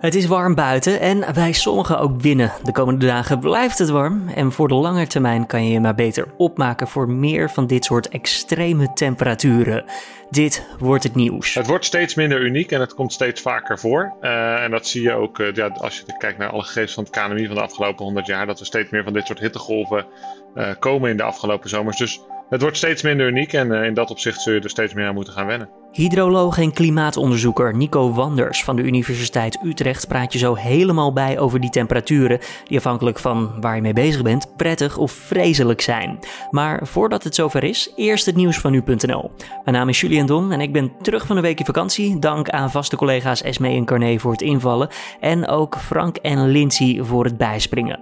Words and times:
Het 0.00 0.14
is 0.14 0.26
warm 0.26 0.54
buiten 0.54 1.00
en 1.00 1.34
wij 1.34 1.52
sommigen 1.52 1.98
ook 1.98 2.22
binnen. 2.22 2.52
De 2.62 2.72
komende 2.72 3.06
dagen 3.06 3.38
blijft 3.38 3.78
het 3.78 3.88
warm 3.88 4.28
en 4.28 4.52
voor 4.52 4.68
de 4.68 4.74
lange 4.74 5.06
termijn 5.06 5.46
kan 5.46 5.64
je 5.64 5.72
je 5.72 5.80
maar 5.80 5.94
beter 5.94 6.26
opmaken 6.36 6.88
voor 6.88 7.08
meer 7.08 7.50
van 7.50 7.66
dit 7.66 7.84
soort 7.84 8.08
extreme 8.08 8.92
temperaturen. 8.92 9.84
Dit 10.30 10.66
wordt 10.78 11.02
het 11.02 11.14
nieuws. 11.14 11.54
Het 11.54 11.66
wordt 11.66 11.84
steeds 11.84 12.14
minder 12.14 12.40
uniek 12.40 12.70
en 12.70 12.80
het 12.80 12.94
komt 12.94 13.12
steeds 13.12 13.40
vaker 13.40 13.78
voor. 13.78 14.12
Uh, 14.20 14.62
en 14.62 14.70
dat 14.70 14.86
zie 14.86 15.02
je 15.02 15.12
ook 15.12 15.38
uh, 15.38 15.52
ja, 15.52 15.68
als 15.68 15.96
je 15.96 16.16
kijkt 16.18 16.38
naar 16.38 16.50
alle 16.50 16.62
gegevens 16.62 16.94
van 16.94 17.04
het 17.04 17.12
KNMI 17.12 17.46
van 17.46 17.54
de 17.54 17.62
afgelopen 17.62 18.04
100 18.04 18.26
jaar, 18.26 18.46
dat 18.46 18.60
er 18.60 18.66
steeds 18.66 18.90
meer 18.90 19.04
van 19.04 19.12
dit 19.12 19.26
soort 19.26 19.38
hittegolven 19.38 20.06
uh, 20.54 20.70
komen 20.78 21.10
in 21.10 21.16
de 21.16 21.22
afgelopen 21.22 21.68
zomers. 21.68 21.96
Dus 21.96 22.20
het 22.48 22.60
wordt 22.60 22.76
steeds 22.76 23.02
minder 23.02 23.26
uniek 23.26 23.52
en 23.52 23.72
in 23.72 23.94
dat 23.94 24.10
opzicht 24.10 24.40
zul 24.40 24.52
je 24.52 24.60
er 24.60 24.70
steeds 24.70 24.94
meer 24.94 25.06
aan 25.06 25.14
moeten 25.14 25.32
gaan 25.32 25.46
wennen. 25.46 25.79
Hydroloog 25.92 26.58
en 26.58 26.72
klimaatonderzoeker 26.72 27.76
Nico 27.76 28.12
Wanders 28.12 28.64
van 28.64 28.76
de 28.76 28.82
Universiteit 28.82 29.58
Utrecht 29.64 30.08
praat 30.08 30.32
je 30.32 30.38
zo 30.38 30.54
helemaal 30.54 31.12
bij 31.12 31.38
over 31.38 31.60
die 31.60 31.70
temperaturen, 31.70 32.38
die 32.64 32.78
afhankelijk 32.78 33.18
van 33.18 33.60
waar 33.60 33.74
je 33.74 33.82
mee 33.82 33.92
bezig 33.92 34.22
bent, 34.22 34.56
prettig 34.56 34.96
of 34.96 35.12
vreselijk 35.12 35.80
zijn. 35.80 36.18
Maar 36.50 36.86
voordat 36.86 37.24
het 37.24 37.34
zover 37.34 37.64
is, 37.64 37.92
eerst 37.96 38.26
het 38.26 38.36
nieuws 38.36 38.58
van 38.58 38.72
nu.nl. 38.72 39.30
Mijn 39.64 39.76
naam 39.76 39.88
is 39.88 40.00
Julian 40.00 40.26
Dom 40.26 40.52
en 40.52 40.60
ik 40.60 40.72
ben 40.72 40.92
terug 41.02 41.26
van 41.26 41.36
een 41.36 41.42
weekje 41.42 41.64
vakantie. 41.64 42.18
Dank 42.18 42.50
aan 42.50 42.70
vaste 42.70 42.96
collega's 42.96 43.42
Esme 43.42 43.68
en 43.68 43.84
Carné 43.84 44.18
voor 44.18 44.32
het 44.32 44.42
invallen 44.42 44.88
en 45.20 45.48
ook 45.48 45.76
Frank 45.76 46.16
en 46.16 46.48
Lindsay 46.48 47.04
voor 47.04 47.24
het 47.24 47.36
bijspringen. 47.36 48.00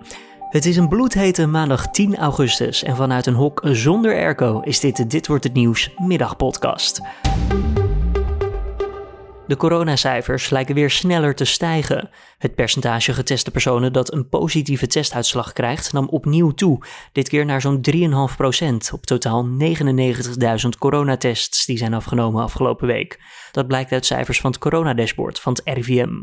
Het 0.48 0.66
is 0.66 0.76
een 0.76 0.88
bloedhete 0.88 1.46
maandag 1.46 1.90
10 1.90 2.16
augustus 2.16 2.82
en 2.82 2.96
vanuit 2.96 3.26
een 3.26 3.34
hok 3.34 3.60
zonder 3.64 4.12
airco 4.14 4.60
is 4.60 4.80
dit 4.80 4.96
de 4.96 5.06
Dit 5.06 5.26
Wordt 5.26 5.44
Het 5.44 5.52
Nieuws 5.52 5.90
middagpodcast. 5.96 7.00
De 9.46 9.56
coronacijfers 9.56 10.50
lijken 10.50 10.74
weer 10.74 10.90
sneller 10.90 11.34
te 11.34 11.44
stijgen. 11.44 12.10
Het 12.38 12.54
percentage 12.54 13.12
geteste 13.12 13.50
personen 13.50 13.92
dat 13.92 14.12
een 14.12 14.28
positieve 14.28 14.86
testuitslag 14.86 15.52
krijgt 15.52 15.92
nam 15.92 16.08
opnieuw 16.08 16.50
toe, 16.50 16.82
dit 17.12 17.28
keer 17.28 17.44
naar 17.44 17.60
zo'n 17.60 17.80
3,5% 17.94 18.92
op 18.92 19.06
totaal 19.06 19.46
99.000 19.46 20.68
coronatests 20.78 21.66
die 21.66 21.78
zijn 21.78 21.94
afgenomen 21.94 22.42
afgelopen 22.42 22.86
week. 22.86 23.20
Dat 23.52 23.66
blijkt 23.66 23.92
uit 23.92 24.06
cijfers 24.06 24.40
van 24.40 24.50
het 24.50 24.60
coronadashboard 24.60 25.40
van 25.40 25.52
het 25.52 25.62
RIVM. 25.76 26.22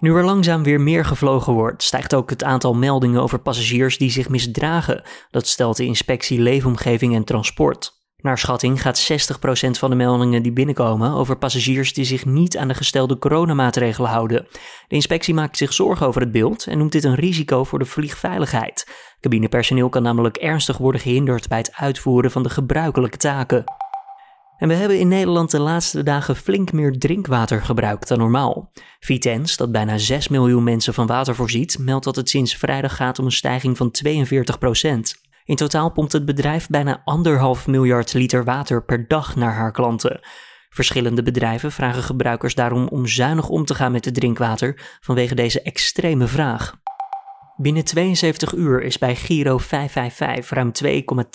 Nu 0.00 0.14
er 0.14 0.24
langzaam 0.24 0.62
weer 0.62 0.80
meer 0.80 1.04
gevlogen 1.04 1.52
wordt, 1.52 1.82
stijgt 1.82 2.14
ook 2.14 2.30
het 2.30 2.44
aantal 2.44 2.74
meldingen 2.74 3.22
over 3.22 3.38
passagiers 3.38 3.98
die 3.98 4.10
zich 4.10 4.28
misdragen. 4.28 5.02
Dat 5.30 5.46
stelt 5.46 5.76
de 5.76 5.84
inspectie 5.84 6.40
Leefomgeving 6.40 7.14
en 7.14 7.24
Transport. 7.24 7.94
Naar 8.16 8.38
schatting 8.38 8.82
gaat 8.82 9.10
60% 9.12 9.70
van 9.70 9.90
de 9.90 9.96
meldingen 9.96 10.42
die 10.42 10.52
binnenkomen 10.52 11.12
over 11.12 11.36
passagiers 11.36 11.92
die 11.92 12.04
zich 12.04 12.24
niet 12.24 12.56
aan 12.56 12.68
de 12.68 12.74
gestelde 12.74 13.18
coronamaatregelen 13.18 14.10
houden. 14.10 14.46
De 14.88 14.94
inspectie 14.94 15.34
maakt 15.34 15.56
zich 15.56 15.72
zorgen 15.72 16.06
over 16.06 16.20
het 16.20 16.32
beeld 16.32 16.66
en 16.66 16.78
noemt 16.78 16.92
dit 16.92 17.04
een 17.04 17.14
risico 17.14 17.64
voor 17.64 17.78
de 17.78 17.84
vliegveiligheid. 17.84 18.86
Cabinepersoneel 19.20 19.88
kan 19.88 20.02
namelijk 20.02 20.36
ernstig 20.36 20.78
worden 20.78 21.00
gehinderd 21.00 21.48
bij 21.48 21.58
het 21.58 21.74
uitvoeren 21.74 22.30
van 22.30 22.42
de 22.42 22.50
gebruikelijke 22.50 23.16
taken. 23.16 23.64
En 24.58 24.68
we 24.68 24.74
hebben 24.74 24.98
in 24.98 25.08
Nederland 25.08 25.50
de 25.50 25.60
laatste 25.60 26.02
dagen 26.02 26.36
flink 26.36 26.72
meer 26.72 26.98
drinkwater 26.98 27.62
gebruikt 27.62 28.08
dan 28.08 28.18
normaal. 28.18 28.72
Vitens, 29.00 29.56
dat 29.56 29.72
bijna 29.72 29.98
6 29.98 30.28
miljoen 30.28 30.64
mensen 30.64 30.94
van 30.94 31.06
water 31.06 31.34
voorziet, 31.34 31.78
meldt 31.78 32.04
dat 32.04 32.16
het 32.16 32.28
sinds 32.28 32.56
vrijdag 32.56 32.96
gaat 32.96 33.18
om 33.18 33.24
een 33.24 33.32
stijging 33.32 33.76
van 33.76 33.94
42% 34.06 35.24
In 35.44 35.56
totaal 35.56 35.92
pompt 35.92 36.12
het 36.12 36.24
bedrijf 36.24 36.68
bijna 36.68 37.02
anderhalf 37.04 37.66
miljard 37.66 38.14
liter 38.14 38.44
water 38.44 38.84
per 38.84 39.08
dag 39.08 39.36
naar 39.36 39.54
haar 39.54 39.72
klanten. 39.72 40.20
Verschillende 40.68 41.22
bedrijven 41.22 41.72
vragen 41.72 42.02
gebruikers 42.02 42.54
daarom 42.54 42.88
om 42.88 43.06
zuinig 43.06 43.48
om 43.48 43.64
te 43.64 43.74
gaan 43.74 43.92
met 43.92 44.04
het 44.04 44.14
drinkwater 44.14 44.98
vanwege 45.00 45.34
deze 45.34 45.62
extreme 45.62 46.26
vraag. 46.26 46.74
Binnen 47.58 47.84
72 47.84 48.54
uur 48.54 48.82
is 48.82 48.98
bij 48.98 49.16
Giro 49.16 49.58
555 49.58 50.50
ruim 50.50 50.70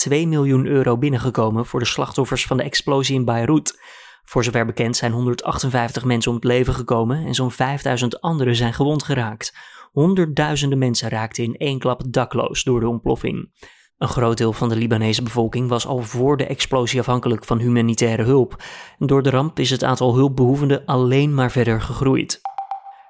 2,2 0.10 0.28
miljoen 0.28 0.66
euro 0.66 0.98
binnengekomen 0.98 1.66
voor 1.66 1.80
de 1.80 1.86
slachtoffers 1.86 2.46
van 2.46 2.58
de 2.58 2.64
explosie 2.64 3.16
in 3.16 3.26
Beirut. 3.26 3.82
Voor 4.24 4.44
zover 4.44 4.66
bekend 4.66 4.96
zijn 4.96 5.12
158 5.12 6.06
mensen 6.06 6.32
om 6.32 6.38
het 6.38 6.46
leven 6.48 6.74
gekomen 6.74 7.26
en 7.26 7.34
zo'n 7.34 7.52
5000 7.52 8.22
anderen 8.22 8.56
zijn 8.56 8.74
gewond 8.74 9.04
geraakt. 9.04 9.58
Honderdduizenden 9.92 10.78
mensen 10.78 11.10
raakten 11.10 11.44
in 11.44 11.56
één 11.56 11.80
klap 11.80 12.04
dakloos 12.08 12.64
door 12.64 12.80
de 12.80 12.88
ontploffing. 12.88 13.52
Een 13.98 14.08
groot 14.08 14.38
deel 14.38 14.54
van 14.54 14.70
de 14.70 14.76
Libanese 14.76 15.24
bevolking 15.24 15.70
was 15.70 15.88
al 15.88 16.02
voor 16.02 16.38
de 16.38 16.46
explosie 16.46 17.00
afhankelijk 17.00 17.46
van 17.46 17.60
humanitaire 17.60 18.24
hulp. 18.24 18.64
Door 18.98 19.24
de 19.24 19.30
ramp 19.30 19.60
is 19.60 19.70
het 19.70 19.84
aantal 19.84 20.16
hulpbehoevenden 20.16 20.86
alleen 20.86 21.34
maar 21.34 21.52
verder 21.52 21.82
gegroeid. 21.82 22.42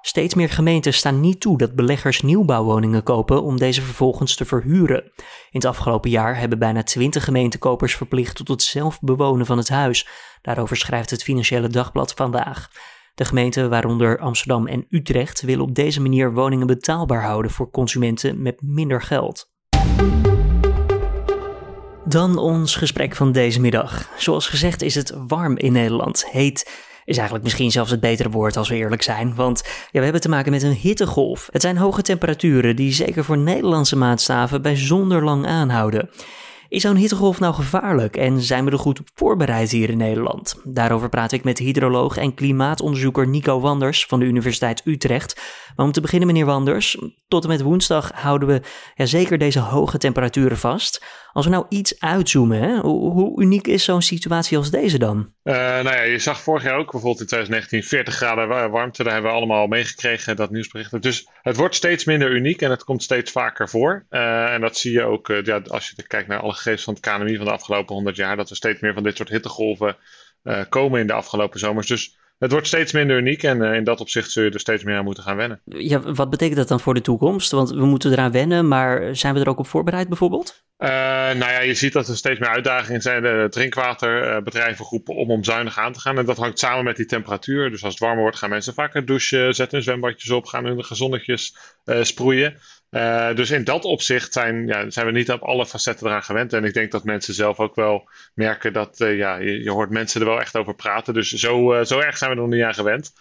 Steeds 0.02 0.34
meer 0.34 0.50
gemeenten 0.50 0.94
staan 0.94 1.20
niet 1.20 1.42
toe 1.42 1.58
dat 1.58 1.76
beleggers 1.76 2.22
nieuwbouwwoningen 2.22 3.04
kopen 3.04 3.44
om 3.44 3.58
deze 3.58 3.82
vervolgens 3.82 4.36
te 4.36 4.46
verhuren. 4.46 5.04
In 5.16 5.60
het 5.60 5.66
afgelopen 5.66 6.10
jaar 6.10 6.38
hebben 6.38 6.60
bijna 6.60 6.84
20 6.84 7.24
gemeentekopers 7.24 7.96
verplicht 7.96 8.36
tot 8.36 8.48
het 8.48 8.62
zelf 8.62 9.00
bewonen 9.00 9.46
van 9.46 9.58
het 9.58 9.70
huis. 9.70 10.08
Daarover 10.42 10.78
schrijft 10.78 11.10
het 11.10 11.24
Financiële 11.24 11.68
Dagblad 11.68 12.14
vandaag. 12.14 12.70
De 13.16 13.26
gemeenten, 13.26 13.70
waaronder 13.70 14.20
Amsterdam 14.20 14.68
en 14.68 14.86
Utrecht, 14.90 15.42
willen 15.42 15.64
op 15.64 15.76
deze 15.76 16.02
manier 16.02 16.34
woningen 16.34 16.68
betaalbaar 16.68 17.24
houden 17.24 17.52
voor 17.52 17.70
consumenten 17.70 18.42
met 18.42 18.62
minder 18.62 19.02
geld. 19.02 19.50
Dan 22.06 22.38
ons 22.38 22.76
gesprek 22.76 23.16
van 23.16 23.32
deze 23.32 23.62
middag. 23.62 24.10
Zoals 24.18 24.48
gezegd 24.48 24.82
is 24.82 24.96
het 24.96 25.14
warm 25.28 25.58
in 25.58 25.72
Nederland. 25.72 26.26
Heet 26.30 26.90
is 27.06 27.16
eigenlijk 27.16 27.44
misschien 27.44 27.72
zelfs 27.72 27.92
het 27.92 28.00
betere 28.00 28.30
woord 28.30 28.58
als 28.58 28.70
we 28.70 28.76
eerlijk 28.76 29.02
zijn. 29.02 29.36
Want 29.36 29.64
ja, 29.64 29.98
we 29.98 30.04
hebben 30.04 30.22
te 30.22 30.30
maken 30.30 30.52
met 30.52 30.64
een 30.64 30.74
hittegolf. 30.74 31.50
Het 31.52 31.62
zijn 31.62 31.78
hoge 31.78 32.02
temperaturen 32.02 32.76
die 32.76 32.94
zeker 32.94 33.24
voor 33.24 33.38
Nederlandse 33.38 33.98
maatstaven 33.98 34.62
bijzonder 34.62 35.24
lang 35.24 35.46
aanhouden. 35.46 36.10
Is 36.72 36.82
zo'n 36.82 36.96
hittegolf 36.96 37.40
nou 37.40 37.54
gevaarlijk 37.54 38.18
en 38.18 38.42
zijn 38.42 38.66
we 38.66 38.72
er 38.72 38.80
goed 38.80 39.00
op 39.00 39.08
voorbereid 39.16 39.72
hier 39.72 39.90
in 39.90 39.98
Nederland? 39.98 40.56
Daarover 40.64 41.10
praat 41.10 41.32
ik 41.32 41.44
met 41.44 41.58
hydroloog 41.58 42.18
en 42.18 42.34
klimaatonderzoeker 42.34 43.28
Nico 43.28 43.60
Wanders 43.60 44.06
van 44.06 44.20
de 44.20 44.26
Universiteit 44.26 44.82
Utrecht. 44.86 45.42
Maar 45.76 45.86
om 45.86 45.92
te 45.92 46.02
beginnen, 46.02 46.28
meneer 46.28 46.46
Wanders, 46.46 46.98
tot 47.28 47.44
en 47.44 47.50
met 47.50 47.62
woensdag 47.62 48.12
houden 48.14 48.48
we 48.48 48.62
ja, 48.96 49.06
zeker 49.06 49.38
deze 49.38 49.60
hoge 49.60 49.98
temperaturen 49.98 50.58
vast. 50.58 51.06
Als 51.34 51.46
we 51.46 51.52
nou 51.52 51.66
iets 51.70 52.00
uitzoomen, 52.00 52.62
hè, 52.62 52.80
hoe, 52.80 53.42
uniek 53.42 53.68
is 53.68 53.84
zo'n 53.84 54.02
situatie 54.02 54.58
als 54.58 54.72
deze 54.72 55.00
dan? 55.00 55.34
Uh, 55.44 55.54
nou 55.56 55.84
ja, 55.84 56.02
je 56.02 56.20
zag 56.20 56.42
vorig 56.42 56.64
jaar 56.64 56.78
ook 56.78 56.92
bijvoorbeeld 56.92 57.20
in 57.20 57.26
2019 57.26 57.90
40 57.90 58.14
graden 58.14 58.72
warmte. 58.72 59.04
Daar 59.04 59.14
hebben 59.14 59.32
we 59.32 59.38
allemaal 59.38 59.68
meegekregen, 59.68 60.36
dat 60.36 60.52
nieuwsbericht. 60.52 61.02
Dus 61.02 61.28
het 61.42 61.56
wordt 61.56 61.76
steeds 61.76 62.06
minder 62.06 62.32
uniek 62.32 62.62
en 62.62 62.70
het 62.70 62.84
komt 62.84 63.04
steeds 63.04 63.32
vaker 63.32 63.70
voor. 63.70 64.06
Uh, 64.10 64.54
en 64.54 64.62
dat 64.62 64.78
zie 64.78 64.92
je 64.92 65.04
ook 65.04 65.30
uh, 65.30 65.44
ja, 65.44 65.62
als 65.68 65.94
je 65.96 66.08
kijkt 66.08 66.28
naar 66.28 66.40
alle 66.40 66.54
gegevens 66.54 66.84
van 66.84 66.94
het 66.94 67.04
KNMI 67.04 67.36
van 67.36 67.46
de 67.46 67.52
afgelopen 67.52 67.96
100 67.96 68.16
jaar. 68.16 68.36
Dat 68.36 68.50
er 68.50 68.56
steeds 68.56 68.80
meer 68.80 68.94
van 68.94 69.04
dit 69.04 69.18
soort 69.18 69.30
hittegolven 69.30 69.98
komen 70.70 71.00
in 71.00 71.08
de 71.08 71.14
afgelopen 71.14 71.60
zomers. 71.60 71.88
Dus 71.88 72.18
het 72.42 72.52
wordt 72.52 72.68
steeds 72.68 72.92
minder 72.92 73.18
uniek 73.18 73.44
en 73.44 73.62
in 73.62 73.84
dat 73.84 74.00
opzicht 74.00 74.32
zul 74.32 74.44
je 74.44 74.50
er 74.50 74.60
steeds 74.60 74.84
meer 74.84 74.98
aan 74.98 75.04
moeten 75.04 75.24
gaan 75.24 75.36
wennen. 75.36 75.62
Ja, 75.66 76.00
wat 76.00 76.30
betekent 76.30 76.58
dat 76.58 76.68
dan 76.68 76.80
voor 76.80 76.94
de 76.94 77.02
toekomst? 77.02 77.52
Want 77.52 77.70
we 77.70 77.86
moeten 77.86 78.12
eraan 78.12 78.32
wennen, 78.32 78.68
maar 78.68 79.16
zijn 79.16 79.34
we 79.34 79.40
er 79.40 79.50
ook 79.50 79.60
op 79.60 79.68
voorbereid 79.68 80.08
bijvoorbeeld? 80.08 80.64
Uh, 80.78 80.88
nou 80.88 81.52
ja, 81.52 81.60
je 81.60 81.74
ziet 81.74 81.94
dat 81.94 82.08
er 82.08 82.16
steeds 82.16 82.40
meer 82.40 82.50
uitdagingen 82.50 83.02
zijn. 83.02 83.24
De 83.24 83.48
drinkwaterbedrijven 83.50 84.86
groepen 84.86 85.16
om 85.16 85.32
om 85.32 85.44
zuinig 85.44 85.78
aan 85.78 85.94
te 85.94 86.00
gaan. 86.00 86.18
En 86.18 86.26
dat 86.26 86.38
hangt 86.38 86.60
samen 86.60 86.84
met 86.84 86.96
die 86.96 87.06
temperatuur. 87.06 87.70
Dus 87.70 87.84
als 87.84 87.94
het 87.94 88.02
warmer 88.02 88.22
wordt, 88.22 88.38
gaan 88.38 88.50
mensen 88.50 88.74
vaker 88.74 89.06
douchen, 89.06 89.54
zetten 89.54 89.78
hun 89.78 89.84
zwembadjes 89.84 90.30
op, 90.30 90.46
gaan 90.46 90.66
hun 90.66 90.86
gezonnetjes 90.86 91.56
uh, 91.86 92.04
sproeien. 92.04 92.58
Uh, 92.92 93.36
dus 93.36 93.52
in 93.52 93.64
dat 93.64 93.86
opzicht 93.86 94.34
zijn, 94.34 94.68
ja, 94.68 94.90
zijn 94.90 95.06
we 95.06 95.12
niet 95.12 95.32
op 95.32 95.42
alle 95.42 95.66
facetten 95.66 96.08
eraan 96.08 96.24
gewend. 96.24 96.54
En 96.54 96.64
ik 96.64 96.74
denk 96.74 96.92
dat 96.92 97.04
mensen 97.04 97.34
zelf 97.34 97.60
ook 97.60 97.76
wel 97.76 98.10
merken 98.34 98.74
dat 98.74 98.98
ja, 98.98 99.36
je, 99.38 99.72
hoort 99.72 99.90
mensen 99.90 100.22
er 100.22 100.28
wel 100.28 100.40
echt 100.40 100.58
over 100.58 100.76
praten. 100.76 101.14
Dus 101.14 101.30
zo, 101.30 101.84
zo 101.84 102.00
erg 102.00 102.18
zijn 102.18 102.32
we 102.32 102.36
er 102.36 102.42
nog 102.42 102.52
niet 102.52 102.64
aan 102.64 102.74
gewend. 102.74 103.14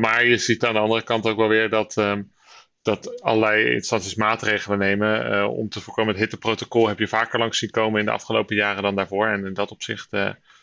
maar 0.00 0.24
je 0.24 0.36
ziet 0.36 0.64
aan 0.64 0.74
de 0.74 0.78
andere 0.78 1.02
kant 1.02 1.26
ook 1.26 1.36
wel 1.36 1.48
weer 1.48 1.68
dat. 1.68 1.96
Ehm, 1.96 2.22
dat 2.82 3.22
allerlei 3.22 3.72
instanties 3.74 4.14
maatregelen 4.14 4.78
nemen 4.78 5.48
om 5.50 5.68
te 5.68 5.80
voorkomen. 5.80 6.12
Het 6.12 6.22
hitteprotocol 6.22 6.88
heb 6.88 6.98
je 6.98 7.08
vaker 7.08 7.38
langs 7.38 7.58
zien 7.58 7.70
komen 7.70 8.00
in 8.00 8.06
de 8.06 8.12
afgelopen 8.12 8.56
jaren 8.56 8.82
dan 8.82 8.94
daarvoor. 8.94 9.26
En 9.26 9.46
in 9.46 9.54
dat 9.54 9.70
opzicht 9.70 10.08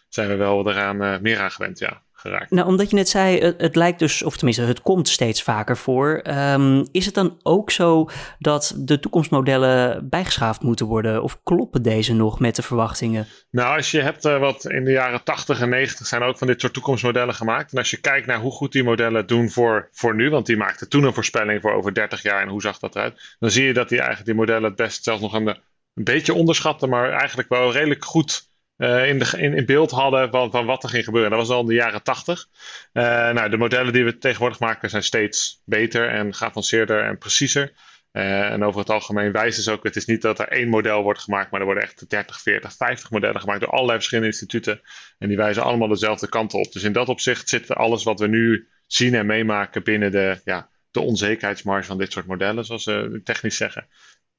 zijn 0.09 0.27
we 0.27 0.35
wel 0.35 0.69
eraan 0.69 1.21
meer 1.21 1.39
aan 1.39 1.51
gewend, 1.51 1.79
ja. 1.79 2.01
Nou, 2.49 2.67
omdat 2.67 2.89
je 2.89 2.95
net 2.95 3.09
zei, 3.09 3.39
het, 3.39 3.61
het, 3.61 3.75
lijkt 3.75 3.99
dus, 3.99 4.23
of 4.23 4.35
tenminste, 4.35 4.63
het 4.63 4.81
komt 4.81 5.07
steeds 5.07 5.43
vaker 5.43 5.77
voor. 5.77 6.23
Um, 6.27 6.87
is 6.91 7.05
het 7.05 7.13
dan 7.13 7.39
ook 7.43 7.71
zo 7.71 8.09
dat 8.39 8.73
de 8.77 8.99
toekomstmodellen 8.99 10.09
bijgeschaafd 10.09 10.61
moeten 10.61 10.85
worden? 10.85 11.23
Of 11.23 11.43
kloppen 11.43 11.81
deze 11.81 12.13
nog 12.13 12.39
met 12.39 12.55
de 12.55 12.61
verwachtingen? 12.61 13.27
Nou, 13.51 13.77
als 13.77 13.91
je 13.91 14.01
hebt 14.01 14.25
uh, 14.25 14.39
wat 14.39 14.65
in 14.65 14.85
de 14.85 14.91
jaren 14.91 15.23
80 15.23 15.59
en 15.61 15.69
90 15.69 16.07
zijn 16.07 16.21
ook 16.21 16.37
van 16.37 16.47
dit 16.47 16.61
soort 16.61 16.73
toekomstmodellen 16.73 17.35
gemaakt. 17.35 17.71
En 17.71 17.77
als 17.77 17.89
je 17.89 17.97
kijkt 17.97 18.27
naar 18.27 18.39
hoe 18.39 18.51
goed 18.51 18.71
die 18.71 18.83
modellen 18.83 19.27
doen 19.27 19.49
voor, 19.49 19.89
voor 19.91 20.15
nu, 20.15 20.29
want 20.29 20.45
die 20.45 20.57
maakten 20.57 20.89
toen 20.89 21.03
een 21.03 21.13
voorspelling 21.13 21.61
voor 21.61 21.73
over 21.73 21.93
30 21.93 22.21
jaar 22.21 22.41
en 22.41 22.49
hoe 22.49 22.61
zag 22.61 22.79
dat 22.79 22.95
eruit, 22.95 23.35
dan 23.39 23.51
zie 23.51 23.65
je 23.65 23.73
dat 23.73 23.89
die 23.89 23.97
eigenlijk 23.97 24.27
die 24.27 24.37
modellen 24.37 24.63
het 24.63 24.75
best 24.75 25.03
zelfs 25.03 25.21
nog 25.21 25.33
een, 25.33 25.47
een 25.47 26.03
beetje 26.03 26.33
onderschatten, 26.33 26.89
maar 26.89 27.11
eigenlijk 27.11 27.49
wel 27.49 27.71
redelijk 27.71 28.05
goed 28.05 28.49
in, 28.81 29.19
de, 29.19 29.37
in, 29.37 29.65
beeld 29.65 29.91
hadden 29.91 30.29
van, 30.29 30.51
van, 30.51 30.65
wat 30.65 30.83
er 30.83 30.89
ging 30.89 31.03
gebeuren. 31.03 31.29
Dat 31.29 31.39
was 31.39 31.49
al 31.49 31.61
in 31.61 31.67
de 31.67 31.73
jaren 31.73 32.03
80. 32.03 32.47
nou, 32.93 33.49
de 33.49 33.57
modellen 33.57 33.93
die 33.93 34.03
we 34.03 34.17
tegenwoordig 34.17 34.59
maken 34.59 34.89
zijn 34.89 35.03
steeds 35.03 35.61
beter 35.65 36.09
en 36.09 36.33
geavanceerder 36.33 37.03
en 37.03 37.17
preciezer. 37.17 37.73
en 38.11 38.63
over 38.63 38.79
het 38.79 38.89
algemeen 38.89 39.31
wijzen 39.31 39.63
ze 39.63 39.71
ook, 39.71 39.83
het 39.83 39.95
is 39.95 40.05
niet 40.05 40.21
dat 40.21 40.39
er 40.39 40.47
één 40.47 40.69
model 40.69 41.03
wordt 41.03 41.19
gemaakt, 41.19 41.51
maar 41.51 41.59
er 41.59 41.65
worden 41.65 41.83
echt 41.83 42.09
30, 42.09 42.41
40, 42.41 42.75
50 42.75 43.11
modellen 43.11 43.41
gemaakt 43.41 43.59
door 43.59 43.69
allerlei 43.69 43.97
verschillende 43.97 44.29
instituten. 44.29 44.81
En 45.19 45.27
die 45.27 45.37
wijzen 45.37 45.63
allemaal 45.63 45.87
dezelfde 45.87 46.29
kant 46.29 46.53
op. 46.53 46.71
Dus 46.71 46.83
in 46.83 46.93
dat 46.93 47.09
opzicht 47.09 47.49
zit 47.49 47.75
alles 47.75 48.03
wat 48.03 48.19
we 48.19 48.27
nu 48.27 48.67
zien 48.87 49.15
en 49.15 49.25
meemaken 49.25 49.83
binnen 49.83 50.11
de, 50.11 50.41
ja, 50.45 50.69
de 50.91 50.99
onzekerheidsmarge 50.99 51.87
van 51.87 51.97
dit 51.97 52.11
soort 52.11 52.25
modellen, 52.25 52.65
zoals 52.65 52.83
ze 52.83 53.21
technisch 53.23 53.57
zeggen. 53.57 53.87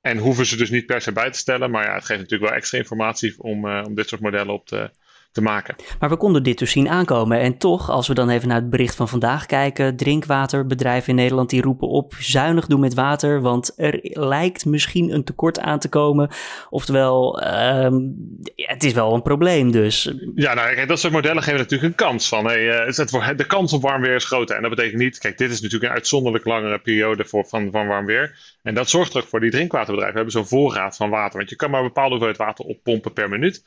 En 0.03 0.19
hoeven 0.19 0.47
ze 0.47 0.57
dus 0.57 0.71
niet 0.71 0.87
per 0.87 1.01
se 1.01 1.13
bij 1.13 1.31
te 1.31 1.39
stellen, 1.39 1.71
maar 1.71 1.85
ja, 1.85 1.95
het 1.95 2.05
geeft 2.05 2.21
natuurlijk 2.21 2.51
wel 2.51 2.59
extra 2.59 2.79
informatie 2.79 3.35
om, 3.39 3.67
uh, 3.67 3.83
om 3.87 3.95
dit 3.95 4.09
soort 4.09 4.21
modellen 4.21 4.55
op 4.55 4.67
te, 4.67 4.91
te 5.33 5.43
maken. 5.43 5.75
Maar 5.99 6.09
we 6.09 6.17
konden 6.17 6.43
dit 6.43 6.59
dus 6.59 6.71
zien 6.71 6.89
aankomen. 6.89 7.41
En 7.41 7.59
toch, 7.59 7.91
als 7.91 8.09
we 8.09 8.15
dan 8.15 8.29
even 8.29 8.49
naar 8.49 8.61
het 8.61 8.71
bericht 8.71 8.95
van 8.95 9.09
vandaag 9.09 9.47
kijken, 9.47 9.97
drinkwaterbedrijven 9.97 11.09
in 11.09 11.15
Nederland 11.15 11.51
die 11.51 11.63
roepen 11.63 11.89
op 11.89 12.15
zuinig 12.19 12.67
doen 12.67 12.81
met 12.81 12.95
water, 12.95 13.41
want 13.41 13.73
er 13.77 13.99
lijkt 14.03 14.65
misschien 14.65 15.15
een 15.15 15.25
tekort 15.25 15.61
aan 15.61 15.79
te 15.79 15.89
komen. 15.89 16.31
Oftewel, 16.71 17.43
um, 17.85 18.15
ja, 18.55 18.73
het 18.73 18.85
is 18.85 18.93
wel 18.93 19.15
een 19.15 19.23
probleem 19.23 19.71
dus. 19.71 20.13
Ja, 20.35 20.55
nou 20.55 20.75
kijk, 20.75 20.89
dat 20.89 21.01
soort 21.01 21.13
modellen 21.13 21.43
geven 21.43 21.59
natuurlijk 21.59 21.91
een 21.91 22.07
kans 22.07 22.29
van, 22.29 22.45
hey, 22.47 22.89
uh, 22.89 23.37
de 23.37 23.47
kans 23.47 23.73
op 23.73 23.83
warm 23.83 24.03
weer 24.03 24.15
is 24.15 24.25
groter. 24.25 24.57
En 24.57 24.63
dat 24.63 24.71
betekent 24.71 25.01
niet, 25.01 25.19
kijk, 25.19 25.39
dit 25.39 25.51
is 25.51 25.61
natuurlijk 25.61 25.91
een 25.91 25.97
uitzonderlijk 25.97 26.45
langere 26.45 26.79
periode 26.79 27.25
voor, 27.25 27.45
van, 27.45 27.71
van 27.71 27.87
warm 27.87 28.07
weer. 28.07 28.39
En 28.63 28.75
dat 28.75 28.91
zorgt 28.91 29.15
er 29.15 29.23
ook 29.23 29.29
voor 29.29 29.41
die 29.41 29.51
drinkwaterbedrijven. 29.51 30.25
We 30.25 30.25
hebben 30.25 30.49
zo'n 30.49 30.59
voorraad 30.59 30.97
van 30.97 31.11
water, 31.11 31.39
want 31.39 31.51
je 31.51 31.57
kan 31.57 31.71
maar 31.71 31.81
een 31.81 31.87
bepaalde 31.87 32.11
hoeveelheid 32.11 32.39
water 32.39 32.65
oppompen 32.65 33.13
per 33.13 33.29
minuut. 33.29 33.65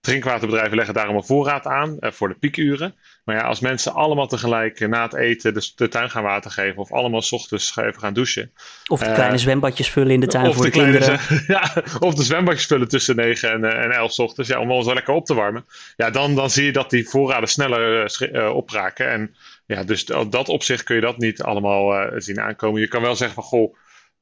Drinkwaterbedrijven 0.00 0.76
leggen 0.76 0.94
daarom 0.94 1.16
een 1.16 1.24
voorraad 1.24 1.66
aan 1.66 1.96
uh, 2.00 2.10
voor 2.10 2.28
de 2.28 2.34
piekuren. 2.34 2.94
Maar 3.24 3.36
ja, 3.36 3.42
als 3.42 3.60
mensen 3.60 3.94
allemaal 3.94 4.26
tegelijk 4.26 4.80
uh, 4.80 4.88
na 4.88 5.02
het 5.02 5.14
eten 5.14 5.54
de, 5.54 5.72
de, 5.76 5.88
tuin 5.88 6.10
gaan 6.10 6.22
water 6.22 6.50
geven, 6.50 6.78
of 6.78 6.92
allemaal 6.92 7.22
s 7.22 7.32
ochtends 7.32 7.76
even 7.76 8.00
gaan 8.00 8.14
douchen. 8.14 8.52
Of 8.86 9.00
de 9.00 9.12
kleine 9.12 9.34
uh, 9.34 9.40
zwembadjes 9.40 9.90
vullen 9.90 10.10
in 10.10 10.20
de 10.20 10.26
tuin 10.26 10.54
voor 10.54 10.64
de, 10.64 10.70
de 10.70 10.78
kinderen. 10.78 11.20
ja, 11.46 11.82
of 11.98 12.14
de 12.14 12.22
zwembadjes 12.22 12.66
vullen 12.66 12.88
tussen 12.88 13.16
9 13.16 13.50
en, 13.50 13.64
en 13.64 13.90
11 13.90 14.12
s 14.12 14.18
ochtends, 14.18 14.50
ja, 14.50 14.60
om 14.60 14.70
ons 14.70 14.86
wel 14.86 14.94
lekker 14.94 15.14
op 15.14 15.26
te 15.26 15.34
warmen. 15.34 15.64
Ja, 15.96 16.10
dan, 16.10 16.34
dan 16.34 16.50
zie 16.50 16.64
je 16.64 16.72
dat 16.72 16.90
die 16.90 17.08
voorraden 17.08 17.48
sneller 17.48 18.10
opraken. 18.50 19.10
En 19.10 19.36
ja, 19.66 19.84
dus 19.84 20.04
dat 20.04 20.48
opzicht 20.48 20.82
kun 20.82 20.94
je 20.94 21.00
dat 21.00 21.18
niet 21.18 21.42
allemaal 21.42 22.10
zien 22.16 22.40
aankomen. 22.40 22.80
Je 22.80 22.88
kan 22.88 23.02
wel 23.02 23.16
zeggen 23.16 23.34
van, 23.34 23.44
goh, 23.44 23.76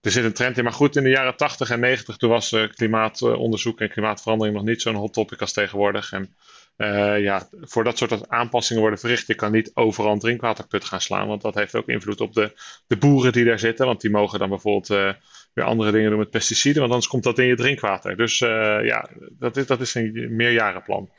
er 0.04 0.10
zit 0.10 0.24
een 0.24 0.32
trend 0.32 0.58
in. 0.58 0.64
Maar 0.64 0.72
goed, 0.72 0.96
in 0.96 1.02
de 1.02 1.08
jaren 1.08 1.36
80 1.36 1.70
en 1.70 1.80
90 1.80 2.16
toen 2.16 2.30
was 2.30 2.52
uh, 2.52 2.68
klimaatonderzoek 2.68 3.80
en 3.80 3.88
klimaatverandering 3.88 4.56
nog 4.56 4.64
niet 4.64 4.82
zo'n 4.82 4.94
hot 4.94 5.12
topic 5.12 5.40
als 5.40 5.52
tegenwoordig. 5.52 6.12
En 6.12 6.34
uh, 6.76 7.20
ja, 7.20 7.48
voor 7.60 7.84
dat 7.84 7.98
soort 7.98 8.28
aanpassingen 8.28 8.82
worden 8.82 8.98
verricht, 8.98 9.26
je 9.26 9.34
kan 9.34 9.52
niet 9.52 9.70
overal 9.74 10.12
een 10.12 10.18
drinkwaterput 10.18 10.84
gaan 10.84 11.00
slaan. 11.00 11.26
Want 11.26 11.42
dat 11.42 11.54
heeft 11.54 11.74
ook 11.74 11.88
invloed 11.88 12.20
op 12.20 12.32
de, 12.32 12.52
de 12.86 12.96
boeren 12.96 13.32
die 13.32 13.44
daar 13.44 13.58
zitten. 13.58 13.86
Want 13.86 14.00
die 14.00 14.10
mogen 14.10 14.38
dan 14.38 14.48
bijvoorbeeld 14.48 14.90
uh, 14.90 15.12
weer 15.54 15.64
andere 15.64 15.90
dingen 15.90 16.10
doen 16.10 16.18
met 16.18 16.30
pesticiden. 16.30 16.80
Want 16.80 16.92
anders 16.92 17.10
komt 17.10 17.24
dat 17.24 17.38
in 17.38 17.46
je 17.46 17.56
drinkwater. 17.56 18.16
Dus 18.16 18.38
ja, 18.38 19.08
dat 19.38 19.56
is, 19.56 19.66
dat 19.66 19.80
is 19.80 19.94
een 19.94 20.36
meerjarenplan. 20.36 21.10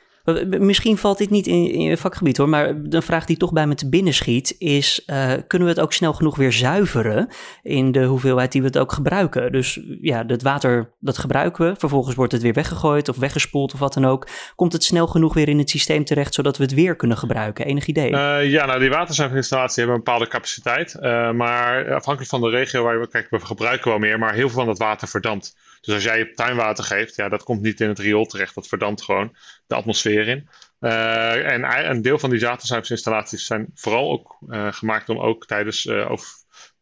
Misschien 0.60 0.98
valt 0.98 1.18
dit 1.18 1.30
niet 1.30 1.48
in, 1.48 1.81
je 1.81 1.98
vakgebied 1.98 2.38
hoor, 2.38 2.50
maar 2.50 2.68
een 2.89 3.01
vraag 3.01 3.25
die 3.25 3.38
toch 3.38 3.54
bij 3.54 3.68
me 3.68 3.75
te 3.75 3.89
binnen 3.89 4.13
schiet 4.13 4.56
is: 4.57 5.04
uh, 5.07 5.33
kunnen 5.48 5.68
we 5.68 5.74
het 5.74 5.83
ook 5.83 5.94
snel 5.94 6.13
genoeg 6.13 6.36
weer 6.36 6.51
zuiveren 6.51 7.27
in 7.63 7.92
de 7.92 8.04
hoeveelheid 8.04 8.51
die 8.51 8.62
we 8.62 8.68
het 8.68 8.77
ook 8.77 8.92
gebruiken? 8.92 9.51
Dus 9.51 9.80
ja, 10.01 10.24
het 10.27 10.42
water 10.42 10.94
dat 11.00 11.18
gebruiken 11.18 11.69
we, 11.69 11.75
vervolgens 11.77 12.16
wordt 12.16 12.31
het 12.31 12.42
weer 12.42 12.54
weggegooid 12.54 13.10
of 13.10 13.18
weggespoeld 13.18 13.74
of 13.74 13.80
wat 13.80 13.94
dan 13.94 14.06
ook. 14.06 14.27
Komt 14.56 14.74
het 14.74 14.83
snel 14.83 15.07
genoeg 15.07 15.33
weer 15.33 15.50
in 15.50 15.57
het 15.57 15.69
systeem 15.69 16.06
terecht 16.06 16.33
zodat 16.33 16.57
we 16.57 16.63
het 16.63 16.74
weer 16.74 16.95
kunnen 16.95 17.18
gebruiken? 17.18 17.66
Enig 17.66 17.86
idee? 17.86 18.10
Ja, 18.50 18.66
nou 18.66 18.80
die 18.80 18.89
waterzuiverinstallaties 18.89 19.75
hebben 19.75 19.95
een 19.95 20.04
bepaalde 20.04 20.27
capaciteit, 20.27 20.98
maar 21.33 21.94
afhankelijk 21.94 22.30
van 22.30 22.42
de 22.42 22.50
regio 22.50 22.83
waar 22.83 23.00
we 23.00 23.07
kijken, 23.07 23.39
we 23.39 23.45
gebruiken 23.45 23.89
wel 23.89 24.00
meer, 24.00 24.19
maar 24.19 24.33
heel 24.33 24.50
veel 24.50 24.57
van 24.57 24.66
dat 24.66 24.77
water 24.77 25.07
verdampt. 25.07 25.56
Dus 25.81 25.94
als 25.94 26.04
jij 26.04 26.31
tuinwater 26.33 26.83
geeft, 26.83 27.16
ja, 27.16 27.30
dat 27.30 27.44
komt 27.44 27.62
niet 27.62 27.81
in 27.81 27.88
het 27.88 28.00
riool 28.00 28.25
terecht. 28.25 28.56
Dat 28.56 28.68
verdampt 28.68 29.01
gewoon 29.01 29.36
de 29.68 29.75
atmosfeer 29.75 30.14
in. 30.23 30.50
Uh, 30.79 31.51
en 31.51 31.89
een 31.89 32.01
deel 32.01 32.19
van 32.19 32.29
die 32.29 32.39
waterzuiveringsinstallaties 32.39 33.45
zijn 33.45 33.71
vooral 33.73 34.12
ook 34.12 34.38
uh, 34.47 34.73
gemaakt 34.73 35.09
om 35.09 35.19
ook 35.19 35.45
tijdens 35.45 35.85
uh, 35.85 36.12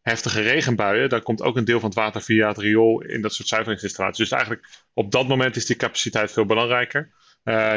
heftige 0.01 0.41
regenbuien, 0.41 1.09
daar 1.09 1.21
komt 1.21 1.41
ook 1.41 1.57
een 1.57 1.65
deel 1.65 1.79
van 1.79 1.89
het 1.89 1.97
water 1.97 2.21
via 2.21 2.47
het 2.47 2.57
riool 2.57 3.01
in 3.01 3.21
dat 3.21 3.33
soort 3.33 3.47
zuiveringsinstallaties. 3.47 4.29
Dus 4.29 4.31
eigenlijk 4.31 4.67
op 4.93 5.11
dat 5.11 5.27
moment 5.27 5.55
is 5.55 5.65
die 5.65 5.75
capaciteit 5.75 6.31
veel 6.31 6.45
belangrijker. 6.45 7.11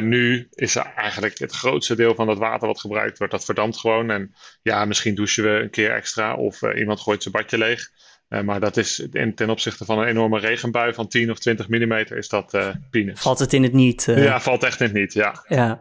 nu 0.01 0.49
is 0.51 0.75
er 0.75 0.93
eigenlijk 0.97 1.39
het 1.39 1.53
grootste 1.53 1.97
deel 1.97 2.15
van 2.15 2.27
dat 2.27 2.39
water 2.39 2.67
wat 2.67 2.81
gebruikt 2.81 3.19
wordt, 3.19 3.33
dat 3.33 3.45
verdampt 3.45 3.79
gewoon. 3.79 4.11
En 4.11 4.35
ja, 4.63 4.85
misschien 4.85 5.15
douchen 5.15 5.45
we 5.45 5.51
een 5.51 5.71
keer 5.71 5.93
extra 5.93 6.35
of 6.35 6.63
iemand 6.63 7.01
gooit 7.01 7.23
zijn 7.23 7.35
badje 7.35 7.59
leeg. 7.59 7.91
Uh, 8.29 8.41
maar 8.41 8.61
dat 8.61 8.77
is 8.77 8.99
in, 9.13 9.35
ten 9.35 9.51
opzichte 9.51 9.85
van 9.85 9.99
een 9.99 10.07
enorme 10.07 10.39
regenbui 10.39 10.95
van 10.95 11.09
10 11.09 11.31
of 11.31 11.39
20 11.39 11.69
mm 11.69 11.93
is 11.93 12.29
dat 12.29 12.55
uh, 12.55 12.69
peanuts. 12.91 13.21
Valt 13.21 13.39
het 13.39 13.53
in 13.53 13.63
het 13.63 13.73
niet? 13.73 14.07
Uh... 14.07 14.25
Ja, 14.25 14.41
valt 14.41 14.63
echt 14.63 14.81
in 14.81 14.87
het 14.87 14.95
niet, 14.95 15.13
ja. 15.13 15.45
ja. 15.49 15.79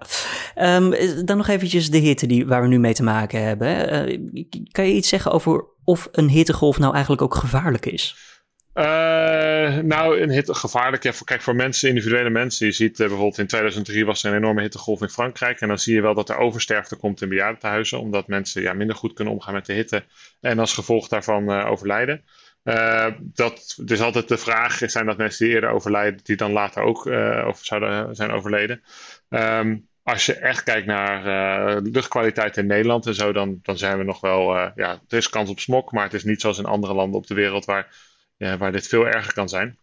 Um, 0.75 0.93
dan 1.25 1.37
nog 1.37 1.47
eventjes 1.47 1.89
de 1.89 1.97
hitte 1.97 2.27
die, 2.27 2.45
waar 2.45 2.61
we 2.61 2.67
nu 2.67 2.79
mee 2.79 2.93
te 2.93 3.03
maken 3.03 3.43
hebben. 3.43 4.31
kan 4.71 4.87
je 4.87 4.93
iets 4.93 5.09
zeggen 5.09 5.31
over 5.31 5.65
of 5.83 6.07
een 6.11 6.29
hittegolf 6.29 6.79
nou 6.79 6.93
eigenlijk 6.93 7.21
ook 7.21 7.35
gevaarlijk 7.35 7.85
is? 7.85 8.15
Uh, 8.75 9.77
nou, 9.77 10.21
een 10.21 10.29
hitte 10.29 10.53
gevaarlijk. 10.53 11.03
Ja, 11.03 11.13
voor, 11.13 11.25
kijk, 11.25 11.41
voor 11.41 11.55
mensen, 11.55 11.89
individuele 11.89 12.29
mensen. 12.29 12.65
Je 12.65 12.71
ziet 12.71 12.99
uh, 12.99 13.07
bijvoorbeeld 13.07 13.37
in 13.37 13.47
2003 13.47 14.05
was 14.05 14.23
er 14.23 14.31
een 14.31 14.37
enorme 14.37 14.61
hittegolf 14.61 15.01
in 15.01 15.09
Frankrijk. 15.09 15.61
En 15.61 15.67
dan 15.67 15.79
zie 15.79 15.93
je 15.93 16.01
wel 16.01 16.13
dat 16.13 16.29
er 16.29 16.37
oversterfte 16.37 16.95
komt 16.95 17.21
in 17.21 17.29
bejaardentehuizen. 17.29 17.99
Omdat 17.99 18.27
mensen 18.27 18.61
ja, 18.61 18.73
minder 18.73 18.95
goed 18.95 19.13
kunnen 19.13 19.33
omgaan 19.33 19.53
met 19.53 19.65
de 19.65 19.73
hitte. 19.73 20.03
En 20.41 20.59
als 20.59 20.73
gevolg 20.73 21.07
daarvan 21.07 21.51
uh, 21.51 21.71
overlijden. 21.71 22.23
dat, 23.19 23.77
dus 23.81 24.01
altijd 24.01 24.27
de 24.27 24.37
vraag: 24.37 24.79
zijn 24.85 25.05
dat 25.05 25.17
mensen 25.17 25.45
die 25.45 25.53
eerder 25.55 25.69
overlijden, 25.69 26.19
die 26.23 26.35
dan 26.35 26.51
later 26.51 26.83
ook 26.83 27.07
over, 27.45 27.65
zouden 27.65 28.15
zijn 28.15 28.31
overleden? 28.31 28.83
Um, 29.29 29.87
als 30.03 30.25
je 30.25 30.33
echt 30.33 30.63
kijkt 30.63 30.87
naar 30.87 31.81
luchtkwaliteit 31.81 32.57
in 32.57 32.65
Nederland 32.65 33.05
en 33.05 33.15
zo, 33.15 33.31
dan, 33.33 33.59
dan 33.61 33.77
zijn 33.77 33.97
we 33.97 34.03
nog 34.03 34.19
wel. 34.19 34.55
ja, 34.55 35.01
er 35.07 35.17
is 35.17 35.29
kans 35.29 35.49
op 35.49 35.59
smok, 35.59 35.91
maar 35.91 36.03
het 36.03 36.13
is 36.13 36.23
niet 36.23 36.41
zoals 36.41 36.57
in 36.57 36.65
andere 36.65 36.93
landen 36.93 37.19
op 37.19 37.27
de 37.27 37.33
wereld 37.33 37.65
waar 37.65 38.13
waar 38.37 38.71
dit 38.71 38.87
veel 38.87 39.07
erger 39.07 39.33
kan 39.33 39.49
zijn. 39.49 39.79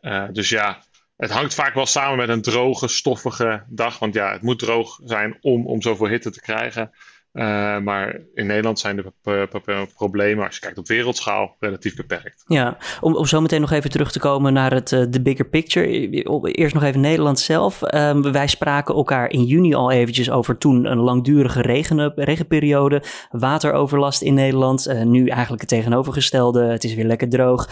Uh, 0.00 0.28
dus 0.32 0.48
ja, 0.48 0.82
het 1.16 1.30
hangt 1.30 1.54
vaak 1.54 1.74
wel 1.74 1.86
samen 1.86 2.16
met 2.16 2.28
een 2.28 2.42
droge, 2.42 2.88
stoffige 2.88 3.64
dag. 3.68 3.98
Want 3.98 4.14
ja, 4.14 4.32
het 4.32 4.42
moet 4.42 4.58
droog 4.58 5.00
zijn 5.04 5.38
om, 5.40 5.66
om 5.66 5.82
zoveel 5.82 6.08
hitte 6.08 6.30
te 6.30 6.40
krijgen. 6.40 6.90
Uh, 7.34 7.78
maar 7.78 8.20
in 8.34 8.46
Nederland 8.46 8.78
zijn 8.78 8.96
de 8.96 9.12
problemen, 9.94 10.46
als 10.46 10.54
je 10.54 10.60
kijkt 10.60 10.78
op 10.78 10.86
wereldschaal, 10.86 11.56
relatief 11.60 11.96
beperkt. 11.96 12.44
Ja, 12.46 12.76
om, 13.00 13.16
om 13.16 13.26
zo 13.26 13.40
meteen 13.40 13.60
nog 13.60 13.70
even 13.70 13.90
terug 13.90 14.12
te 14.12 14.18
komen 14.18 14.52
naar 14.52 14.72
het 14.72 14.92
uh, 14.92 15.04
de 15.08 15.22
bigger 15.22 15.44
picture. 15.44 16.08
Eerst 16.52 16.74
nog 16.74 16.82
even 16.82 17.00
Nederland 17.00 17.38
zelf. 17.38 17.94
Um, 17.94 18.32
wij 18.32 18.46
spraken 18.46 18.94
elkaar 18.94 19.30
in 19.30 19.44
juni 19.44 19.74
al 19.74 19.90
eventjes 19.90 20.30
over 20.30 20.58
toen 20.58 20.84
een 20.84 20.98
langdurige 20.98 21.62
regen, 21.62 22.12
regenperiode, 22.14 23.02
wateroverlast 23.30 24.22
in 24.22 24.34
Nederland. 24.34 24.88
Uh, 24.88 25.02
nu 25.02 25.28
eigenlijk 25.28 25.60
het 25.60 25.70
tegenovergestelde. 25.70 26.64
Het 26.64 26.84
is 26.84 26.94
weer 26.94 27.04
lekker 27.04 27.28
droog, 27.28 27.68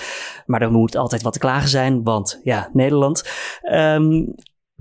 maar 0.46 0.62
er 0.62 0.70
moet 0.70 0.96
altijd 0.96 1.22
wat 1.22 1.32
te 1.32 1.38
klagen 1.38 1.68
zijn, 1.68 2.02
want 2.02 2.40
ja, 2.44 2.70
Nederland. 2.72 3.30
Um, 3.72 4.34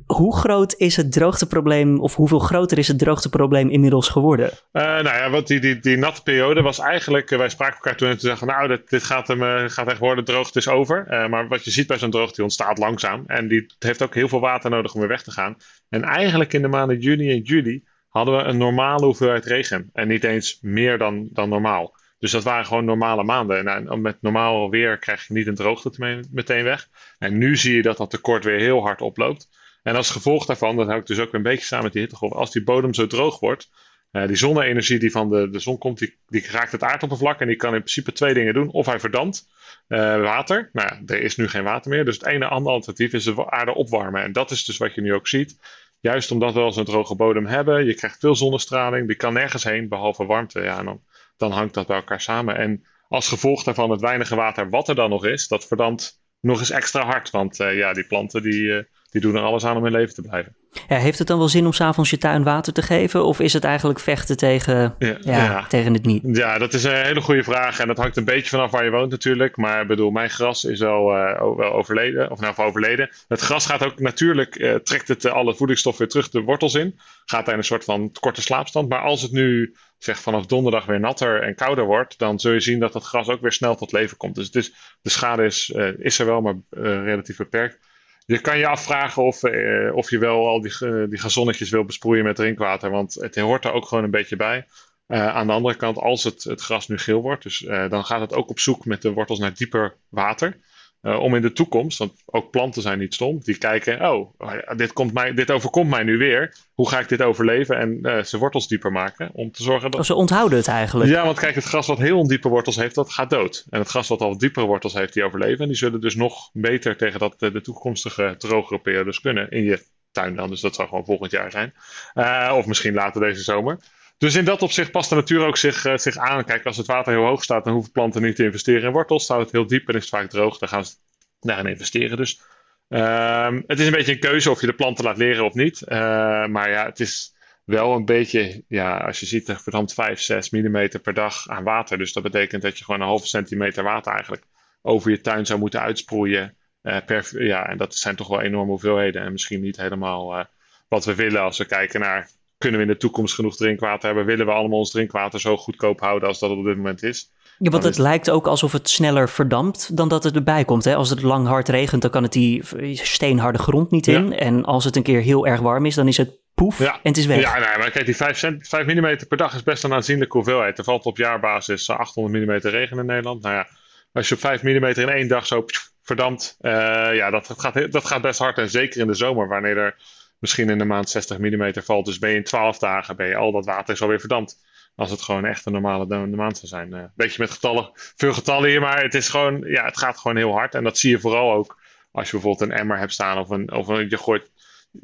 hoe 0.05 0.36
groot 0.36 0.75
is 0.77 0.96
het 0.96 1.12
droogteprobleem, 1.12 2.00
of 2.00 2.15
hoeveel 2.15 2.39
groter 2.39 2.77
is 2.77 2.88
het 2.88 3.00
droogteprobleem 3.00 3.70
inmiddels 3.70 4.10
geworden? 4.10 4.50
Uh, 4.74 4.84
nou 4.84 5.03
ja, 5.03 5.29
want 5.29 5.48
die, 5.48 5.60
die, 5.60 5.79
die 5.79 5.98
natte 5.98 6.24
periode 6.24 6.62
was 6.62 6.79
eigenlijk, 6.79 7.31
uh, 7.31 7.38
wij 7.38 7.50
spraken 7.50 7.75
elkaar 7.75 7.96
toen 7.96 8.08
en 8.08 8.17
toen 8.17 8.29
zeggen, 8.29 8.48
nou, 8.48 8.67
dit, 8.67 8.89
dit 8.89 9.03
gaat, 9.03 9.27
hem, 9.27 9.41
uh, 9.41 9.63
gaat 9.65 9.88
echt 9.88 10.00
worden, 10.00 10.25
droogte 10.25 10.60
is 10.60 10.67
over. 10.67 11.05
maar 11.29 11.48
wat 11.48 11.65
je 11.65 11.72
ziet 11.72 11.88
bij 11.88 11.98
zo'n 11.98 12.12
droogte, 12.12 12.36
die 12.36 12.43
ontstaat 12.43 12.77
langzaam. 12.77 13.24
En 13.27 13.48
die 13.48 13.65
heeft 13.79 14.01
ook 14.01 14.15
heel 14.15 14.27
veel 14.27 14.39
water 14.39 14.70
nodig 14.70 14.93
om 14.93 15.00
weer 15.00 15.10
weg 15.10 15.24
te 15.24 15.31
gaan. 15.31 15.55
En 15.89 16.03
eigenlijk 16.03 16.53
in 16.53 16.62
de 16.62 16.67
maanden 16.67 17.00
juni 17.00 17.29
en 17.31 17.41
juli 17.41 17.84
hadden 18.08 18.38
we 18.38 18.43
een 18.43 18.58
normale 18.58 19.05
hoeveelheid 19.05 19.46
regen. 19.46 19.89
En 19.93 20.08
niet 20.08 20.24
eens 20.24 20.58
meer 20.62 20.98
dan, 20.98 21.29
dan 21.31 21.50
normaal. 21.50 22.00
Dus 22.20 22.31
dat 22.31 22.43
waren 22.43 22.65
gewoon 22.65 22.86
normale 22.86 23.24
maanden. 23.24 23.67
En 23.67 24.01
met 24.01 24.22
normaal 24.22 24.70
weer 24.70 24.98
krijg 24.98 25.27
je 25.27 25.34
niet 25.34 25.48
een 25.48 25.55
droogte 25.55 26.24
meteen 26.31 26.63
weg. 26.63 26.88
En 27.20 27.38
nu 27.38 27.55
zie 27.58 27.75
je 27.75 27.81
dat 27.81 27.98
dat 27.98 28.10
tekort 28.10 28.43
weer 28.43 28.60
heel 28.60 28.81
hard 28.81 29.01
oploopt. 29.01 29.50
En 29.84 29.96
als 29.96 30.10
gevolg 30.10 30.46
daarvan, 30.46 30.76
dat 30.76 30.88
hangt 30.88 31.08
dus 31.08 31.20
ook 31.20 31.34
een 31.34 31.42
beetje 31.42 31.66
samen 31.66 31.84
met 31.84 31.94
die 31.94 32.02
hittegolf, 32.02 32.34
als 32.34 32.52
die 32.52 32.64
bodem 32.64 32.94
zo 32.94 33.08
droog 33.08 33.40
wordt, 33.40 33.70
uh, 34.12 34.28
die 34.28 34.36
zonne-energie 34.36 35.00
die 35.00 35.12
van 35.12 35.30
de, 35.30 35.50
de 35.50 35.60
zon 35.60 35.78
komt, 35.78 36.00
die, 36.00 36.18
die 36.28 36.48
raakt 36.52 36.72
het 36.72 36.84
aardoppervlak 36.84 37.40
en 37.40 37.48
die 37.48 37.56
kan 37.56 37.74
in 37.74 37.80
principe 37.80 38.12
twee 38.12 38.34
dingen 38.34 38.54
doen. 38.54 38.72
Of 38.72 38.86
hij 38.86 39.00
verdampt 39.00 39.48
uh, 39.88 40.22
water. 40.22 40.70
Nou 40.74 40.88
ja, 40.88 41.14
er 41.16 41.22
is 41.22 41.36
nu 41.36 41.48
geen 41.48 41.64
water 41.64 41.92
meer. 41.92 42.06
Dus 42.06 42.18
het 42.18 42.26
ene 42.26 42.48
andere 42.48 42.76
alternatief 42.76 43.14
is 43.14 43.24
de 43.24 43.52
aarde 43.52 43.74
opwarmen. 43.74 44.24
En 44.24 44.32
dat 44.32 44.52
is 44.52 44.66
dus 44.66 44.78
wat 44.78 44.96
je 44.96 45.02
nu 45.02 45.14
ook 45.14 45.28
ziet. 45.28 45.58
Juist 46.00 46.32
omdat 46.32 46.54
we 46.54 46.60
al 46.60 46.72
zo'n 46.72 46.86
droge 46.86 47.16
bodem 47.16 47.46
hebben, 47.46 47.86
je 47.86 47.94
krijgt 47.94 48.20
veel 48.20 48.36
zonnestraling, 48.36 49.08
die 49.08 49.16
kan 49.16 49.34
nergens 49.34 49.64
heen 49.64 49.90
behalve 49.90 50.26
warmte. 50.26 50.62
Ja, 50.62 50.80
en 50.80 50.86
dan, 50.86 51.02
dan 51.38 51.52
hangt 51.52 51.74
dat 51.74 51.88
bij 51.88 51.96
elkaar 51.96 52.22
samen. 52.22 52.58
En 52.58 52.86
als 53.08 53.30
gevolg 53.30 53.64
daarvan 53.64 53.90
het 53.92 54.02
weinige 54.02 54.36
water 54.36 54.70
wat 54.70 54.88
er 54.88 54.96
dan 54.96 55.10
nog 55.10 55.26
is, 55.26 55.48
dat 55.48 55.68
verdampt 55.68 56.20
nog 56.40 56.60
eens 56.60 56.70
extra 56.70 57.06
hard. 57.06 57.30
Want 57.30 57.60
uh, 57.60 57.78
ja, 57.78 57.94
die 57.94 58.08
planten 58.08 58.42
die, 58.42 58.88
die 59.12 59.22
doen 59.22 59.36
er 59.36 59.41
alles 59.41 59.65
aan 59.65 59.77
om 59.77 59.86
in 59.86 59.91
leven 59.91 60.13
te 60.13 60.22
blijven. 60.22 60.56
Ja, 60.88 60.98
heeft 60.98 61.20
het 61.20 61.27
dan 61.27 61.38
wel 61.38 61.50
zin 61.50 61.65
om 61.65 61.74
s'avonds 61.74 62.10
je 62.10 62.18
tuin 62.18 62.44
water 62.44 62.74
te 62.74 62.82
geven? 62.82 63.25
Of 63.25 63.39
is 63.39 63.53
het 63.53 63.63
eigenlijk 63.63 64.00
vechten 64.00 64.38
tegen, 64.38 64.96
ja, 65.00 65.18
ja, 65.22 65.68
tegen 65.68 65.94
het 65.94 66.06
niet? 66.06 66.38
Ja, 66.38 66.58
dat 66.58 66.74
is 66.74 66.84
een 66.84 66.96
hele 66.96 67.22
goede 67.22 67.44
vraag. 67.44 67.80
En 67.80 67.88
dat 67.88 67.98
hangt 67.98 68.18
een 68.18 68.25
beetje 68.25 68.50
vanaf 68.50 68.72
waar 68.72 68.84
je 68.84 68.91
woont 68.91 69.12
natuurlijk. 69.12 69.58
Maar 69.58 69.82
ik 69.82 69.88
bedoel, 69.88 70.12
mijn 70.12 70.30
gras 70.30 70.63
is 70.63 70.80
wel, 70.80 71.18
uh, 71.18 71.39
wel 71.58 71.74
overleden. 71.74 72.32
Of 72.32 72.39
nou, 72.39 72.56
overleden. 72.58 73.10
Het 73.27 73.39
gras 73.39 73.65
gaat 73.65 73.86
ook 73.86 74.00
natuurlijk, 74.00 74.60
uh, 74.60 74.75
trekt 74.75 75.08
het 75.08 75.25
alle 75.25 75.56
voedingsstof 75.56 75.98
weer 75.98 76.08
terug 76.08 76.30
de 76.30 76.41
wortels 76.41 76.74
in. 76.74 77.00
Gaat 77.25 77.46
daar 77.46 77.53
in 77.53 77.60
een 77.60 77.65
soort 77.65 77.84
van 77.84 78.12
korte 78.20 78.41
slaapstand. 78.41 78.89
Maar 78.89 79.01
als 79.01 79.22
het 79.22 79.32
nu 79.32 79.75
zeg 79.98 80.20
vanaf 80.20 80.46
donderdag 80.46 80.86
weer 80.86 81.00
natter 81.00 81.41
en 81.41 81.56
kouder 81.56 81.86
wordt, 81.86 82.20
dan 82.20 82.39
zul 82.39 82.51
je 82.51 82.60
zien 82.60 82.80
dat 82.80 82.94
het 82.94 83.03
gras 83.03 83.30
ook 83.30 83.41
weer 83.41 83.51
snel 83.51 83.75
tot 83.75 83.91
leven 83.91 84.18
komt. 84.18 84.36
Dus, 84.36 84.51
dus 84.51 84.74
de 85.01 85.10
schade 85.10 85.44
is, 85.44 85.70
is 85.98 86.20
er 86.20 86.25
wel, 86.25 86.41
maar 86.41 86.56
relatief 87.03 87.38
beperkt. 87.38 87.80
Je 88.25 88.42
kan 88.42 88.58
je 88.58 88.68
afvragen 88.68 89.24
of, 89.24 89.44
uh, 89.44 89.96
of 89.96 90.10
je 90.10 90.18
wel 90.18 90.48
al 90.48 90.62
die, 90.62 90.74
uh, 90.80 91.10
die 91.10 91.20
gazonnetjes 91.20 91.70
wil 91.70 91.86
besproeien 91.86 92.24
met 92.24 92.36
drinkwater. 92.36 92.90
Want 92.90 93.13
het 93.13 93.36
hoort 93.36 93.66
er 93.66 93.72
ook 93.74 93.86
gewoon 93.86 94.04
een 94.04 94.12
beetje 94.12 94.36
bij. 94.36 94.68
Uh, 95.08 95.28
aan 95.28 95.48
de 95.48 95.54
andere 95.54 95.75
kant, 95.75 95.98
als 95.98 96.24
het, 96.24 96.44
het 96.44 96.62
gras 96.62 96.88
nu 96.88 96.98
geel 96.98 97.22
wordt, 97.22 97.44
dus, 97.44 97.60
dan 97.90 98.06
gaat 98.06 98.22
het 98.22 98.34
ook 98.34 98.50
op 98.50 98.60
zoek 98.60 98.86
met 98.86 99.01
de 99.01 99.12
wortels 99.12 99.40
naar 99.40 99.54
dieper 99.54 99.96
water. 100.10 100.60
Uh, 101.01 101.20
om 101.20 101.36
in 101.36 101.41
de 101.41 101.53
toekomst, 101.53 101.98
want 101.98 102.12
ook 102.25 102.51
planten 102.51 102.81
zijn 102.81 103.00
niet 103.00 103.13
stom, 103.13 103.39
die 103.39 103.58
kijken, 103.58 104.12
oh, 104.12 104.34
dit, 104.75 104.93
komt 104.93 105.13
mij, 105.13 105.34
dit 105.34 105.51
overkomt 105.51 105.89
mij 105.89 106.03
nu 106.03 106.17
weer. 106.17 106.55
Hoe 106.74 106.89
ga 106.89 107.00
ik 107.00 107.10
dit 107.10 107.22
overleven 107.22 107.77
en 107.77 108.00
uh, 108.01 108.24
zijn 108.24 108.41
wortels 108.41 108.67
dieper 108.67 108.91
maken? 108.91 109.29
Om 109.34 109.51
te 109.51 109.63
zorgen 109.63 109.91
dat... 109.91 110.00
Oh, 110.00 110.05
ze 110.05 110.15
onthouden 110.15 110.58
het 110.58 110.67
eigenlijk. 110.67 111.10
Ja, 111.10 111.25
want 111.25 111.39
kijk, 111.39 111.55
het 111.55 111.63
gras 111.63 111.88
wat 111.88 111.98
heel 111.98 112.17
ondiepe 112.17 112.50
wortels 112.50 112.75
heeft, 112.75 112.96
dat 112.96 113.13
gaat 113.13 113.29
dood. 113.29 113.65
En 113.70 113.79
het 113.79 113.89
gras 113.89 114.08
wat 114.08 114.22
al 114.22 114.38
diepere 114.38 114.65
wortels 114.65 114.93
heeft, 114.93 115.13
die 115.13 115.24
overleven. 115.24 115.60
En 115.60 115.67
die 115.67 115.77
zullen 115.77 116.01
dus 116.01 116.15
nog 116.15 116.50
beter 116.53 116.98
tegen 116.98 117.20
dat, 117.20 117.39
de, 117.39 117.51
de 117.51 117.62
toekomstige 117.62 118.36
drogere 118.38 118.79
periodes 118.79 119.22
kunnen 119.22 119.50
in 119.50 119.63
je 119.63 119.86
tuin 120.12 120.36
dan. 120.36 120.50
Dus 120.50 120.62
dat 120.62 120.75
zal 120.75 120.88
gewoon 120.88 121.05
volgend 121.05 121.31
jaar 121.31 121.51
zijn. 121.51 121.74
Uh, 122.13 122.53
of 122.58 122.65
misschien 122.65 122.93
later 122.93 123.22
deze 123.22 123.43
zomer. 123.43 123.79
Dus 124.22 124.36
in 124.36 124.46
dat 124.46 124.62
opzicht 124.62 124.92
past 124.92 125.10
de 125.10 125.16
natuur 125.16 125.46
ook 125.46 125.58
zich, 125.58 125.86
uh, 125.86 125.98
zich 125.98 126.18
aan. 126.18 126.44
Kijk, 126.44 126.66
als 126.66 126.78
het 126.78 126.88
water 126.88 127.13
heel 127.13 127.25
hoog 127.25 127.44
staat, 127.44 127.63
dan 127.63 127.74
hoeven 127.74 127.92
planten 127.92 128.22
niet 128.22 128.36
te 128.36 128.44
investeren 128.44 128.84
in 128.84 128.92
wortels. 128.92 129.24
Staat 129.24 129.40
het 129.40 129.51
heel 129.51 129.68
diep 129.68 129.88
en 129.88 129.96
is 129.96 130.01
het 130.01 130.10
vaak 130.10 130.30
droog, 130.30 130.58
dan 130.58 130.70
gaan 130.70 130.86
ze 130.86 130.96
daarin 131.40 131.66
investeren. 131.66 132.18
Dus 132.18 132.42
um, 132.90 133.63
het 133.68 133.80
is 133.80 133.86
een 133.86 133.92
beetje 133.92 134.12
een 134.12 134.20
keuze 134.20 134.51
of 134.51 134.62
je 134.62 134.68
de 134.68 134.74
planten 134.74 135.04
laat 135.04 135.18
leren 135.18 135.46
of 135.46 135.54
niet. 135.54 135.82
Uh, 135.82 135.98
maar 136.46 136.70
ja, 136.70 136.86
het 136.86 137.00
is 137.00 137.36
wel 137.63 137.96
een 137.96 138.06
beetje, 138.06 138.63
ja, 138.68 138.98
als 138.98 139.20
je 139.20 139.25
ziet, 139.25 139.54
verdampt 139.58 139.94
5, 139.94 140.20
6 140.20 140.50
mm 140.50 140.90
per 141.01 141.13
dag 141.13 141.48
aan 141.48 141.63
water. 141.63 141.98
Dus 141.98 142.13
dat 142.13 142.24
betekent 142.24 142.62
dat 142.62 142.78
je 142.78 142.84
gewoon 142.84 143.01
een 143.01 143.08
halve 143.08 143.28
centimeter 143.28 143.84
water 143.84 144.12
eigenlijk 144.12 144.44
over 144.82 145.12
je 145.12 145.22
tuin 145.22 145.46
zou 145.46 145.60
moeten 145.60 145.82
uitsproeien. 145.82 146.56
Uh, 146.84 146.98
per, 147.06 147.44
ja, 147.44 147.68
en 147.68 147.78
dat 147.78 147.96
zijn 147.96 148.16
toch 148.16 148.28
wel 148.28 148.42
enorme 148.42 148.72
hoeveelheden. 148.72 149.22
En 149.22 149.32
misschien 149.32 149.62
niet 149.62 149.78
helemaal 149.78 150.38
uh, 150.38 150.46
wat 150.88 151.06
we 151.06 151.16
willen 151.16 151.42
als 151.42 151.58
we 151.58 151.66
kijken 151.66 152.00
naar 152.00 152.30
kunnen 152.62 152.80
we 152.80 152.86
in 152.86 152.91
de 152.91 153.00
toekomst 153.00 153.36
genoeg 153.36 153.56
drinkwater 153.56 154.06
hebben? 154.06 154.25
Willen 154.25 154.46
we 154.46 154.51
allemaal 154.51 154.80
ons 154.80 154.91
drinkwater 154.91 155.39
zo 155.39 155.58
goedkoop 155.58 156.00
houden 156.00 156.27
als 156.27 156.39
dat 156.39 156.50
het 156.50 156.60
op 156.60 156.65
dit 156.65 156.75
moment 156.75 157.03
is? 157.03 157.32
Ja, 157.58 157.70
want 157.70 157.84
het 157.84 157.98
lijkt 157.98 158.30
ook 158.30 158.48
alsof 158.48 158.72
het 158.72 158.89
sneller 158.89 159.30
verdampt 159.30 159.98
dan 159.98 160.10
dat 160.10 160.24
het 160.24 160.36
erbij 160.36 160.65
komt. 160.65 160.84
Hè? 160.84 160.96
Als 160.96 161.10
het 161.10 161.22
lang 161.22 161.48
hard 161.48 161.70
regent, 161.70 162.01
dan 162.01 162.12
kan 162.12 162.24
het 162.24 162.34
die 162.34 162.63
steenharde 162.94 163.60
grond 163.60 163.91
niet 163.91 164.08
in. 164.08 164.30
Ja. 164.30 164.36
En 164.36 164.65
als 164.65 164.84
het 164.84 164.96
een 164.96 165.03
keer 165.03 165.22
heel 165.22 165.48
erg 165.48 165.60
warm 165.60 165.86
is, 165.86 165.96
dan 165.96 166.08
is 166.08 166.18
het 166.18 166.39
poef 166.56 166.80
ja. 166.80 166.94
en 166.94 167.00
het 167.01 167.18
is 167.18 167.25
weg. 167.25 167.39
Ja, 167.39 167.53
nee, 167.53 167.77
maar 167.77 167.91
kijk, 167.91 168.06
die 168.06 168.15
5, 168.15 168.38
cent, 168.38 168.68
5 168.68 168.86
mm 168.86 169.18
per 169.27 169.38
dag 169.38 169.53
is 169.53 169.63
best 169.63 169.84
een 169.84 169.94
aanzienlijke 169.94 170.38
hoeveelheid. 170.38 170.77
Er 170.77 170.84
valt 170.84 171.06
op 171.06 171.18
jaarbasis 171.18 171.89
800 171.89 172.46
mm 172.46 172.72
regen 172.72 172.98
in 172.98 173.06
Nederland. 173.06 173.41
Nou 173.41 173.56
ja, 173.56 173.68
als 174.13 174.30
je 174.30 174.36
op 174.36 174.41
5 174.41 174.63
mm 174.63 174.86
in 174.86 175.10
één 175.10 175.27
dag 175.27 175.46
zo 175.46 175.65
verdampt, 176.01 176.58
uh, 176.62 176.72
ja, 177.13 177.30
dat, 177.30 177.48
dat, 177.48 177.60
gaat, 177.60 177.91
dat 177.91 178.06
gaat 178.06 178.22
best 178.22 178.39
hard. 178.39 178.58
En 178.58 178.70
zeker 178.70 179.01
in 179.01 179.08
de 179.08 179.13
zomer, 179.13 179.48
wanneer 179.48 179.77
er 179.77 179.96
misschien 180.41 180.69
in 180.69 180.77
de 180.77 180.86
maand 180.86 181.10
60 181.10 181.38
mm 181.38 181.74
valt. 181.74 182.05
Dus 182.05 182.19
ben 182.19 182.29
je 182.29 182.36
in 182.36 182.43
12 182.43 182.77
dagen, 182.77 183.15
ben 183.15 183.27
je 183.27 183.36
al 183.36 183.51
dat 183.51 183.65
water 183.65 183.93
is 183.93 184.01
alweer 184.01 184.19
verdampt. 184.19 184.69
Als 184.95 185.12
het 185.12 185.21
gewoon 185.21 185.45
echt 185.45 185.65
een 185.65 185.71
normale 185.71 186.27
maand 186.27 186.57
zou 186.57 186.67
zijn. 186.67 186.93
Een 186.93 187.01
uh, 187.01 187.07
beetje 187.15 187.41
met 187.41 187.51
getallen, 187.51 187.89
veel 187.93 188.33
getallen 188.33 188.69
hier, 188.69 188.81
maar 188.81 189.01
het, 189.01 189.13
is 189.13 189.29
gewoon, 189.29 189.62
ja, 189.65 189.86
het 189.86 189.98
gaat 189.98 190.17
gewoon 190.17 190.38
heel 190.38 190.51
hard. 190.51 190.75
En 190.75 190.83
dat 190.83 190.98
zie 190.98 191.10
je 191.10 191.19
vooral 191.19 191.53
ook 191.53 191.79
als 192.12 192.25
je 192.25 192.31
bijvoorbeeld 192.31 192.71
een 192.71 192.77
emmer 192.77 192.98
hebt 192.98 193.13
staan 193.13 193.38
of, 193.38 193.50
een, 193.50 193.71
of 193.71 193.88
een, 193.88 194.10
je 194.10 194.17
gooit. 194.17 194.51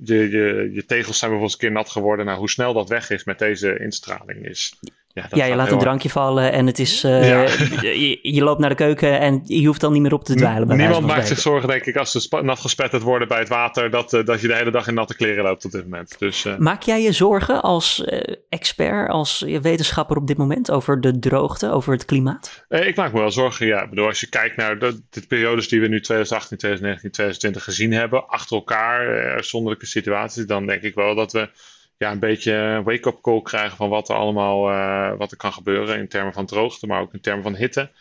Je, 0.03 0.29
je, 0.29 0.69
je 0.73 0.85
tegels 0.85 1.17
zijn 1.17 1.31
bijvoorbeeld 1.31 1.61
een 1.61 1.67
keer 1.67 1.77
nat 1.77 1.89
geworden. 1.89 2.25
Nou, 2.25 2.37
hoe 2.37 2.49
snel 2.49 2.73
dat 2.73 2.89
weg 2.89 3.09
is 3.09 3.23
met 3.23 3.39
deze 3.39 3.79
instraling 3.79 4.45
is 4.45 4.79
ja, 5.17 5.27
ja, 5.29 5.45
je 5.45 5.55
laat 5.55 5.71
een 5.71 5.79
drankje 5.79 6.09
vallen 6.09 6.51
en 6.51 6.65
het 6.65 6.79
is, 6.79 7.03
uh, 7.03 7.29
ja. 7.29 7.41
je, 7.81 8.19
je, 8.21 8.43
loopt 8.43 8.59
naar 8.59 8.69
de 8.69 8.75
keuken 8.75 9.19
en 9.19 9.41
je 9.43 9.65
hoeft 9.65 9.81
dan 9.81 9.93
niet 9.93 10.01
meer 10.01 10.13
op 10.13 10.23
te 10.23 10.35
dweilen. 10.35 10.67
Bij 10.67 10.77
Niemand 10.77 11.05
maakt 11.05 11.27
zich 11.27 11.39
zorgen, 11.39 11.69
denk 11.69 11.85
ik, 11.85 11.95
als 11.95 12.11
ze 12.11 12.41
nat 12.41 12.59
gespetterd 12.59 13.03
worden 13.03 13.27
bij 13.27 13.39
het 13.39 13.47
water, 13.47 13.89
dat, 13.89 14.13
uh, 14.13 14.25
dat 14.25 14.41
je 14.41 14.47
de 14.47 14.55
hele 14.55 14.71
dag 14.71 14.87
in 14.87 14.93
natte 14.93 15.15
kleren 15.15 15.43
loopt 15.43 15.65
op 15.65 15.71
dit 15.71 15.83
moment. 15.83 16.15
Dus, 16.19 16.45
uh... 16.45 16.57
Maak 16.57 16.83
jij 16.83 17.01
je 17.01 17.11
zorgen 17.11 17.61
als 17.61 18.05
expert, 18.49 19.09
als 19.09 19.45
wetenschapper 19.61 20.17
op 20.17 20.27
dit 20.27 20.37
moment 20.37 20.71
over 20.71 21.01
de 21.01 21.19
droogte, 21.19 21.71
over 21.71 21.93
het 21.93 22.05
klimaat? 22.05 22.65
ik 22.69 22.95
maak 22.95 23.13
me 23.13 23.19
wel 23.19 23.31
zorgen, 23.31 23.67
ja. 23.67 23.83
Ik 23.83 23.89
bedoel, 23.89 24.07
als 24.07 24.19
je 24.19 24.29
kijkt 24.29 24.55
naar 24.55 24.79
de, 24.79 25.01
de 25.09 25.21
periodes 25.27 25.67
die 25.67 25.81
we 25.81 25.87
nu 25.87 26.01
2018, 26.01 26.57
2019, 26.57 27.11
2020 27.11 27.63
gezien 27.63 27.91
hebben, 27.91 28.27
achter 28.27 28.55
elkaar, 28.55 29.43
zonderlijke 29.43 29.85
situaties, 29.85 30.45
dan 30.45 30.65
denk 30.65 30.81
ik 30.81 30.95
wel 30.95 31.15
dat 31.15 31.31
we 31.31 31.49
ja, 31.97 32.11
een 32.11 32.19
beetje 32.19 32.81
wake-up 32.83 33.21
call 33.21 33.41
krijgen 33.41 33.77
van 33.77 33.89
wat 33.89 34.09
er 34.09 34.15
allemaal 34.15 34.71
uh, 34.71 35.17
wat 35.17 35.31
er 35.31 35.37
kan 35.37 35.53
gebeuren 35.53 35.97
in 35.97 36.07
termen 36.07 36.33
van 36.33 36.45
droogte, 36.45 36.87
maar 36.87 37.01
ook 37.01 37.13
in 37.13 37.21
termen 37.21 37.43
van 37.43 37.55
hitte. 37.55 37.91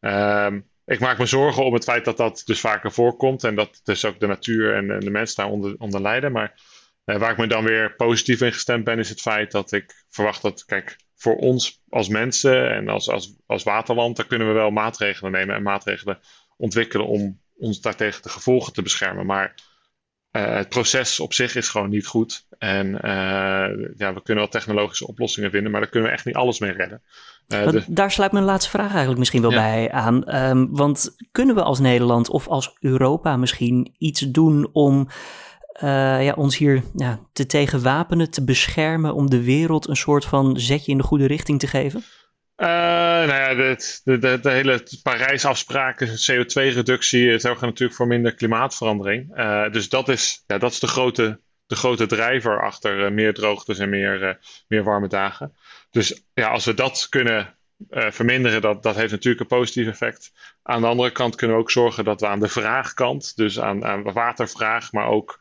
Um, 0.00 0.68
ik 0.86 1.00
maak 1.00 1.18
me 1.18 1.26
zorgen 1.26 1.64
om 1.64 1.74
het 1.74 1.84
feit 1.84 2.04
dat 2.04 2.16
dat 2.16 2.42
dus 2.44 2.60
vaker 2.60 2.92
voorkomt 2.92 3.44
en 3.44 3.54
dat 3.54 3.80
dus 3.84 4.04
ook 4.04 4.20
de 4.20 4.26
natuur 4.26 4.74
en, 4.74 5.00
de 5.00 5.10
mensen 5.10 5.36
daar 5.36 5.76
onder, 5.78 6.00
lijden. 6.00 6.32
Maar 6.32 6.60
uh, 7.04 7.16
waar 7.16 7.30
ik 7.30 7.36
me 7.36 7.46
dan 7.46 7.64
weer 7.64 7.94
positief 7.94 8.40
in 8.40 8.52
gestemd 8.52 8.84
ben, 8.84 8.98
is 8.98 9.08
het 9.08 9.20
feit 9.20 9.50
dat 9.50 9.72
ik 9.72 10.04
verwacht 10.08 10.42
dat, 10.42 10.64
kijk, 10.64 10.96
voor 11.14 11.36
ons 11.36 11.82
als 11.88 12.08
mensen 12.08 12.70
en 12.70 12.88
als, 12.88 13.08
als, 13.08 13.36
als 13.46 13.62
waterland, 13.62 14.16
daar 14.16 14.26
kunnen 14.26 14.48
we 14.48 14.54
wel 14.54 14.70
maatregelen 14.70 15.32
nemen 15.32 15.54
en 15.54 15.62
maatregelen 15.62 16.18
ontwikkelen 16.56 17.06
om 17.06 17.40
ons 17.56 17.80
daartegen 17.80 18.22
de 18.22 18.28
gevolgen 18.28 18.72
te 18.72 18.82
beschermen. 18.82 19.26
Maar 19.26 19.54
uh, 20.36 20.54
het 20.56 20.68
proces 20.68 21.20
op 21.20 21.32
zich 21.32 21.54
is 21.54 21.68
gewoon 21.68 21.90
niet 21.90 22.06
goed. 22.06 22.46
En 22.58 22.86
uh, 22.86 23.00
ja, 23.96 24.14
we 24.14 24.22
kunnen 24.22 24.44
wel 24.44 24.48
technologische 24.48 25.06
oplossingen 25.06 25.50
vinden, 25.50 25.70
maar 25.70 25.80
daar 25.80 25.90
kunnen 25.90 26.08
we 26.08 26.14
echt 26.14 26.24
niet 26.24 26.34
alles 26.34 26.58
mee 26.58 26.72
redden. 26.72 27.02
Uh, 27.48 27.70
de... 27.70 27.84
Daar 27.86 28.10
sluit 28.10 28.32
mijn 28.32 28.44
laatste 28.44 28.70
vraag 28.70 28.90
eigenlijk 28.90 29.18
misschien 29.18 29.42
wel 29.42 29.50
ja. 29.50 29.56
bij 29.56 29.92
aan. 29.92 30.36
Um, 30.36 30.68
want 30.70 31.16
kunnen 31.32 31.54
we 31.54 31.62
als 31.62 31.78
Nederland 31.78 32.28
of 32.28 32.48
als 32.48 32.76
Europa 32.80 33.36
misschien 33.36 33.94
iets 33.98 34.20
doen 34.20 34.68
om 34.72 35.08
ja, 35.80 36.32
ons 36.32 36.56
hier 36.56 36.82
ja, 36.96 37.20
te 37.32 37.46
tegenwapenen, 37.46 38.30
te 38.30 38.44
beschermen, 38.44 39.14
om 39.14 39.30
de 39.30 39.42
wereld 39.42 39.88
een 39.88 39.96
soort 39.96 40.24
van 40.24 40.60
zetje 40.60 40.92
in 40.92 40.98
de 40.98 41.04
goede 41.04 41.26
richting 41.26 41.58
te 41.58 41.66
geven? 41.66 42.04
Uh, 42.64 42.70
nou 42.70 43.28
ja, 43.28 43.54
de, 43.54 44.00
de, 44.04 44.18
de, 44.18 44.40
de 44.40 44.50
hele 44.50 44.86
Parijsafspraken, 45.02 46.08
CO2-reductie, 46.08 47.38
zorgen 47.38 47.66
natuurlijk 47.66 47.96
voor 47.98 48.06
minder 48.06 48.34
klimaatverandering. 48.34 49.38
Uh, 49.38 49.70
dus 49.70 49.88
dat 49.88 50.08
is, 50.08 50.44
ja, 50.46 50.58
dat 50.58 50.72
is 50.72 50.78
de, 50.78 50.86
grote, 50.86 51.40
de 51.66 51.76
grote 51.76 52.06
drijver 52.06 52.62
achter 52.62 53.12
meer 53.12 53.34
droogtes 53.34 53.78
en 53.78 53.88
meer, 53.88 54.38
meer 54.68 54.84
warme 54.84 55.08
dagen. 55.08 55.56
Dus 55.90 56.24
ja, 56.34 56.48
als 56.48 56.64
we 56.64 56.74
dat 56.74 57.06
kunnen 57.08 57.56
verminderen, 57.90 58.60
dat, 58.60 58.82
dat 58.82 58.96
heeft 58.96 59.10
natuurlijk 59.10 59.40
een 59.40 59.58
positief 59.58 59.86
effect. 59.86 60.32
Aan 60.62 60.80
de 60.80 60.86
andere 60.86 61.10
kant 61.10 61.34
kunnen 61.34 61.56
we 61.56 61.62
ook 61.62 61.70
zorgen 61.70 62.04
dat 62.04 62.20
we 62.20 62.26
aan 62.26 62.40
de 62.40 62.48
vraagkant, 62.48 63.36
dus 63.36 63.60
aan, 63.60 63.84
aan 63.84 64.12
watervraag, 64.12 64.92
maar 64.92 65.06
ook 65.06 65.40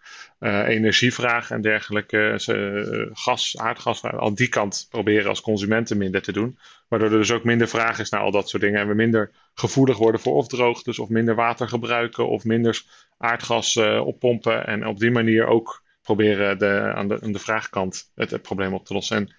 energievraag 0.65 1.51
en 1.51 1.61
dergelijke, 1.61 2.33
gas, 3.13 3.57
aardgas, 3.57 4.03
aan 4.03 4.33
die 4.33 4.47
kant 4.47 4.87
proberen 4.89 5.29
als 5.29 5.41
consumenten 5.41 5.97
minder 5.97 6.21
te 6.21 6.31
doen. 6.31 6.57
Waardoor 6.87 7.11
er 7.11 7.17
dus 7.17 7.31
ook 7.31 7.43
minder 7.43 7.67
vraag 7.67 7.99
is 7.99 8.09
naar 8.09 8.21
al 8.21 8.31
dat 8.31 8.49
soort 8.49 8.63
dingen. 8.63 8.79
En 8.79 8.87
we 8.87 8.93
minder 8.93 9.31
gevoelig 9.53 9.97
worden 9.97 10.21
voor 10.21 10.35
of 10.35 10.47
droogtes, 10.47 10.99
of 10.99 11.09
minder 11.09 11.35
water 11.35 11.67
gebruiken, 11.67 12.27
of 12.27 12.43
minder 12.43 12.81
aardgas 13.17 13.77
oppompen. 13.77 14.67
En 14.67 14.87
op 14.87 14.99
die 14.99 15.11
manier 15.11 15.47
ook 15.47 15.83
proberen 16.01 16.59
de, 16.59 16.91
aan, 16.95 17.07
de, 17.07 17.21
aan 17.21 17.31
de 17.31 17.39
vraagkant 17.39 18.11
het, 18.15 18.41
probleem 18.41 18.73
op 18.73 18.85
te 18.85 18.93
lossen. 18.93 19.17
En 19.17 19.35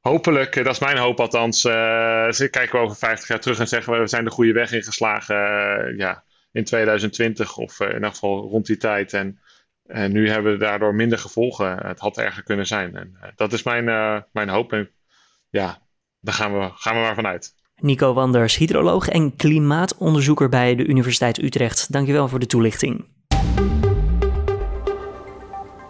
hopelijk, 0.00 0.56
eh, 0.56 0.64
dat 0.64 0.72
is 0.72 0.80
mijn 0.80 0.98
hoop 0.98 1.20
althans, 1.20 1.64
uh, 1.64 2.28
kijken 2.30 2.70
we 2.70 2.78
over 2.78 2.96
50 2.96 3.28
jaar 3.28 3.40
terug 3.40 3.58
en 3.58 3.68
zeggen 3.68 3.92
we, 3.92 3.98
we 3.98 4.06
zijn 4.06 4.24
de 4.24 4.30
goede 4.30 4.52
weg 4.52 4.72
ingeslagen 4.72 5.36
uh, 5.36 5.98
ja, 5.98 6.24
in 6.52 6.64
2020 6.64 7.56
of 7.56 7.80
in 7.80 7.94
ieder 7.94 8.10
geval 8.10 8.40
rond 8.40 8.66
die 8.66 8.76
tijd. 8.76 9.12
En, 9.12 9.40
en 9.86 10.12
nu 10.12 10.30
hebben 10.30 10.52
we 10.52 10.58
daardoor 10.58 10.94
minder 10.94 11.18
gevolgen. 11.18 11.86
Het 11.86 12.00
had 12.00 12.18
erger 12.18 12.42
kunnen 12.42 12.66
zijn. 12.66 12.96
En 12.96 13.32
dat 13.36 13.52
is 13.52 13.62
mijn, 13.62 13.84
mijn 14.32 14.48
hoop. 14.48 14.72
En 14.72 14.90
ja, 15.50 15.78
daar 16.20 16.34
gaan 16.34 16.58
we, 16.58 16.70
gaan 16.74 16.94
we 16.94 17.00
maar 17.00 17.14
vanuit. 17.14 17.54
Nico 17.80 18.12
Wanders, 18.12 18.56
hydroloog 18.56 19.08
en 19.08 19.36
klimaatonderzoeker 19.36 20.48
bij 20.48 20.74
de 20.74 20.86
Universiteit 20.86 21.42
Utrecht. 21.42 21.92
Dankjewel 21.92 22.28
voor 22.28 22.38
de 22.38 22.46
toelichting. 22.46 23.06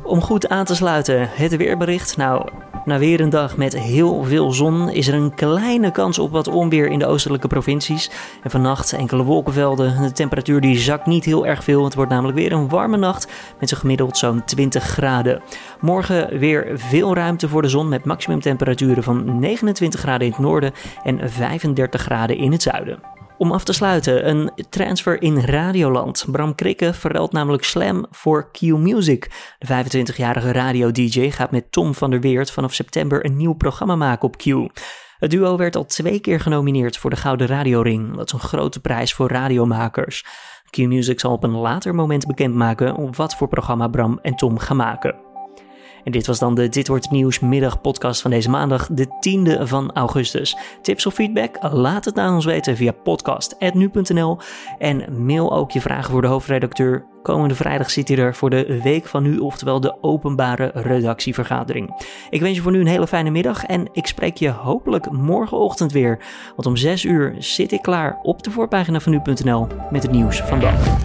Om 0.03 0.21
goed 0.21 0.49
aan 0.49 0.65
te 0.65 0.75
sluiten, 0.75 1.29
het 1.31 1.57
weerbericht. 1.57 2.17
Nou, 2.17 2.50
Na 2.88 2.99
weer 2.99 3.21
een 3.21 3.30
dag 3.30 3.57
met 3.57 3.78
heel 3.78 4.25
veel 4.25 4.52
zon 4.52 4.90
is 4.90 5.09
er 5.09 5.14
een 5.14 5.35
kleine 5.35 5.90
kans 5.90 6.18
op 6.18 6.30
wat 6.30 6.49
onweer 6.49 6.87
in 6.87 6.99
de 6.99 7.07
oostelijke 7.07 7.49
provincies. 7.49 8.11
En 8.42 8.50
vannacht 8.50 8.92
enkele 8.92 9.23
wolkenvelden. 9.23 10.02
De 10.02 10.12
temperatuur 10.12 10.61
die 10.61 10.78
zakt 10.78 11.07
niet 11.07 11.25
heel 11.25 11.47
erg 11.47 11.64
veel. 11.64 11.85
Het 11.85 11.95
wordt 11.95 12.11
namelijk 12.11 12.38
weer 12.38 12.52
een 12.52 12.68
warme 12.68 12.97
nacht 12.97 13.28
met 13.61 13.71
een 13.71 13.76
gemiddeld 13.76 14.16
zo'n 14.16 14.45
20 14.45 14.83
graden. 14.83 15.42
Morgen 15.80 16.38
weer 16.38 16.71
veel 16.75 17.14
ruimte 17.14 17.49
voor 17.49 17.62
de 17.62 17.68
zon 17.68 17.88
met 17.88 18.04
maximumtemperaturen 18.04 19.02
van 19.02 19.38
29 19.38 20.00
graden 20.00 20.26
in 20.26 20.33
het 20.33 20.42
noorden 20.42 20.73
en 21.02 21.30
35 21.30 22.00
graden 22.00 22.37
in 22.37 22.52
het 22.52 22.62
zuiden. 22.62 23.17
Om 23.38 23.52
af 23.52 23.64
te 23.64 23.73
sluiten, 23.73 24.28
een 24.28 24.50
transfer 24.68 25.23
in 25.23 25.40
Radioland. 25.40 26.25
Bram 26.30 26.54
Krikke 26.54 26.95
verruilt 26.95 27.33
namelijk 27.33 27.64
Slam 27.64 28.07
voor 28.11 28.50
Q 28.50 28.61
Music. 28.61 29.30
De 29.59 29.66
25-jarige 29.66 30.52
radio-dj 30.52 31.30
gaat 31.30 31.50
met 31.50 31.73
Tom 31.73 31.95
van 31.95 32.11
der 32.11 32.21
Weert 32.21 32.50
vanaf 32.50 32.75
september 32.75 33.25
een 33.25 33.37
nieuw 33.37 33.52
programma 33.52 33.97
maken 33.97 34.28
op 34.28 34.37
Q. 34.37 34.45
Het 35.18 35.30
duo 35.30 35.57
werd 35.57 35.76
al 35.76 35.85
twee 35.85 36.21
keer 36.21 36.40
genomineerd 36.40 36.97
voor 36.97 37.11
de 37.11 37.16
Gouden 37.16 37.47
Radioring. 37.47 38.16
Dat 38.16 38.26
is 38.26 38.33
een 38.33 38.49
grote 38.49 38.80
prijs 38.80 39.14
voor 39.14 39.28
radiomakers. 39.28 40.25
Q 40.71 40.76
Music 40.76 41.21
zal 41.21 41.33
op 41.33 41.45
een 41.45 41.57
later 41.57 41.95
moment 41.95 42.26
bekendmaken 42.26 43.14
wat 43.16 43.37
voor 43.37 43.49
programma 43.49 43.88
Bram 43.88 44.18
en 44.23 44.35
Tom 44.35 44.59
gaan 44.59 44.76
maken. 44.76 45.27
En 46.05 46.12
dit 46.12 46.26
was 46.26 46.38
dan 46.38 46.55
de 46.55 46.69
Dit 46.69 46.88
Wordt 46.88 47.11
Nieuws 47.11 47.40
middag 47.40 47.81
podcast 47.81 48.21
van 48.21 48.31
deze 48.31 48.50
maandag, 48.50 48.88
de 48.93 49.07
10e 49.07 49.62
van 49.62 49.93
augustus. 49.93 50.57
Tips 50.83 51.07
of 51.07 51.14
feedback? 51.14 51.57
Laat 51.73 52.05
het 52.05 52.19
aan 52.19 52.35
ons 52.35 52.45
weten 52.45 52.76
via 52.76 52.93
podcast.nu.nl 52.93 54.38
en 54.78 55.25
mail 55.25 55.52
ook 55.52 55.71
je 55.71 55.81
vragen 55.81 56.11
voor 56.11 56.23
de 56.23 56.28
hoofdredacteur. 56.28 57.07
Komende 57.23 57.55
vrijdag 57.55 57.90
zit 57.90 58.09
hij 58.09 58.19
er 58.19 58.35
voor 58.35 58.50
de 58.50 58.81
Week 58.83 59.07
van 59.07 59.23
Nu, 59.23 59.38
oftewel 59.38 59.81
de 59.81 60.02
openbare 60.02 60.71
redactievergadering. 60.75 62.07
Ik 62.31 62.40
wens 62.40 62.57
je 62.57 62.62
voor 62.62 62.73
nu 62.73 62.81
een 62.81 62.87
hele 62.87 63.07
fijne 63.07 63.31
middag 63.31 63.64
en 63.64 63.88
ik 63.93 64.07
spreek 64.07 64.37
je 64.37 64.50
hopelijk 64.50 65.11
morgenochtend 65.11 65.93
weer. 65.93 66.19
Want 66.57 66.67
om 66.67 66.76
6 66.76 67.05
uur 67.05 67.35
zit 67.38 67.73
ik 67.73 67.83
klaar 67.83 68.19
op 68.23 68.43
de 68.43 68.50
voorpagina 68.50 69.00
van 69.00 69.12
nu.nl 69.12 69.67
met 69.90 70.02
het 70.02 70.12
nieuws 70.12 70.40
van 70.40 70.61
dag. 70.61 70.99